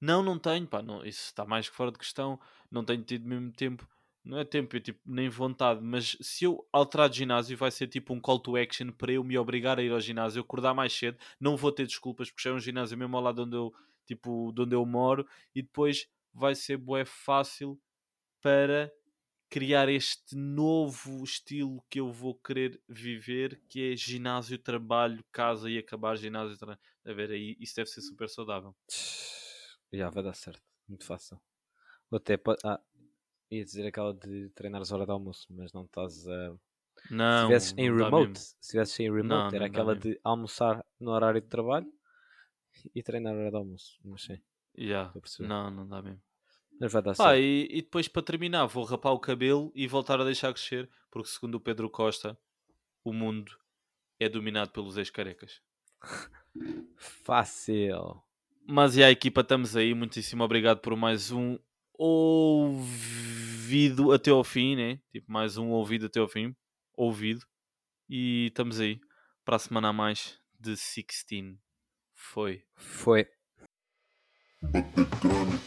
Não, 0.00 0.22
não 0.22 0.38
tenho, 0.38 0.66
pá, 0.66 0.82
não, 0.82 1.04
isso 1.04 1.26
está 1.26 1.44
mais 1.44 1.68
que 1.68 1.76
fora 1.76 1.92
de 1.92 1.98
questão. 1.98 2.40
Não 2.70 2.84
tenho 2.84 3.04
tido 3.04 3.28
mesmo 3.28 3.52
tempo. 3.52 3.88
Não 4.24 4.38
é 4.38 4.44
tempo, 4.44 4.78
tipo, 4.78 5.00
nem 5.04 5.28
vontade. 5.28 5.80
Mas 5.82 6.16
se 6.20 6.44
eu 6.44 6.66
alterar 6.72 7.08
de 7.08 7.18
ginásio, 7.18 7.56
vai 7.56 7.70
ser 7.70 7.88
tipo 7.88 8.14
um 8.14 8.20
call 8.20 8.38
to 8.38 8.56
action 8.56 8.92
para 8.92 9.12
eu 9.12 9.24
me 9.24 9.36
obrigar 9.36 9.78
a 9.78 9.82
ir 9.82 9.90
ao 9.90 10.00
ginásio, 10.00 10.38
eu 10.38 10.42
acordar 10.44 10.74
mais 10.74 10.92
cedo. 10.92 11.18
Não 11.40 11.56
vou 11.56 11.72
ter 11.72 11.86
desculpas, 11.86 12.30
porque 12.30 12.48
já 12.48 12.50
é 12.50 12.54
um 12.54 12.60
ginásio 12.60 12.96
mesmo 12.96 13.16
ao 13.16 13.22
lado 13.22 13.42
onde 13.42 13.56
eu, 13.56 13.72
tipo, 14.06 14.52
de 14.52 14.62
onde 14.62 14.74
eu 14.76 14.86
moro. 14.86 15.26
E 15.54 15.62
depois 15.62 16.08
vai 16.32 16.54
ser 16.54 16.76
bué 16.76 17.04
fácil 17.04 17.80
para 18.40 18.92
criar 19.52 19.88
este 19.88 20.34
novo 20.34 21.22
estilo 21.22 21.84
que 21.90 22.00
eu 22.00 22.10
vou 22.10 22.34
querer 22.34 22.80
viver, 22.88 23.60
que 23.68 23.92
é 23.92 23.96
ginásio, 23.96 24.56
trabalho, 24.56 25.22
casa 25.30 25.68
e 25.68 25.76
acabar 25.76 26.16
ginásio, 26.16 26.56
trabalho. 26.56 26.80
A 27.04 27.12
ver, 27.12 27.30
aí 27.32 27.56
isso 27.60 27.76
deve 27.76 27.90
ser 27.90 28.00
super 28.00 28.28
saudável. 28.28 28.74
Já 29.92 30.08
vai 30.08 30.22
dar 30.22 30.34
certo, 30.34 30.62
muito 30.88 31.04
fácil. 31.04 31.38
Até. 32.10 32.38
Ah, 32.64 32.80
ia 33.52 33.64
dizer 33.64 33.86
aquela 33.86 34.14
de 34.14 34.48
treinar 34.50 34.80
as 34.80 34.92
horas 34.92 35.06
de 35.06 35.12
almoço, 35.12 35.46
mas 35.50 35.72
não 35.72 35.84
estás 35.84 36.26
a. 36.26 36.54
Não, 37.10 37.48
se 37.48 37.54
estivesses 37.54 37.74
em 37.78 37.96
remote, 37.96 38.38
se 38.38 38.56
estivesses 38.60 39.00
em 39.00 39.12
remote, 39.12 39.28
Não, 39.28 39.46
era 39.48 39.58
não 39.58 39.66
aquela 39.66 39.96
de 39.96 40.20
almoçar 40.22 40.84
no 41.00 41.10
horário 41.10 41.40
de 41.40 41.48
trabalho 41.48 41.92
e 42.94 43.02
treinar 43.02 43.34
a 43.34 43.38
hora 43.38 43.50
de 43.50 43.56
almoço. 43.56 43.98
Mas 44.04 44.22
sim, 44.22 44.40
Yeah. 44.76 45.12
Não, 45.40 45.70
não 45.70 45.86
dá 45.86 46.00
mesmo. 46.02 46.22
Mas 46.80 46.92
vai 46.92 47.02
dar 47.02 47.14
Pá, 47.14 47.36
e, 47.36 47.68
e 47.70 47.82
depois 47.82 48.08
para 48.08 48.22
terminar, 48.22 48.66
vou 48.66 48.84
rapar 48.84 49.12
o 49.12 49.20
cabelo 49.20 49.70
e 49.74 49.86
voltar 49.86 50.20
a 50.20 50.24
deixar 50.24 50.52
crescer, 50.52 50.88
porque 51.10 51.28
segundo 51.28 51.56
o 51.56 51.60
Pedro 51.60 51.88
Costa, 51.90 52.36
o 53.04 53.12
mundo 53.12 53.52
é 54.18 54.28
dominado 54.28 54.70
pelos 54.70 54.96
ex-carecas. 54.96 55.60
Fácil. 56.96 58.22
Mas 58.66 58.96
e 58.96 59.04
a 59.04 59.10
equipa, 59.10 59.42
estamos 59.42 59.76
aí. 59.76 59.94
Muitíssimo 59.94 60.42
obrigado 60.42 60.80
por 60.80 60.96
mais 60.96 61.30
um 61.30 61.58
ouvido 61.94 62.82
até 64.12 64.30
ao 64.30 64.44
fim, 64.44 64.76
né? 64.76 65.00
Tipo, 65.10 65.30
mais 65.30 65.56
um 65.56 65.70
ouvido 65.70 66.06
até 66.06 66.20
ao 66.20 66.28
fim. 66.28 66.54
Ouvido. 66.94 67.44
E 68.08 68.46
estamos 68.48 68.80
aí 68.80 69.00
para 69.44 69.56
a 69.56 69.58
semana 69.58 69.88
a 69.88 69.92
mais 69.92 70.38
de 70.60 70.70
16. 70.70 71.56
Foi. 72.14 72.64
Foi. 72.74 73.26
Crânio. 75.20 75.60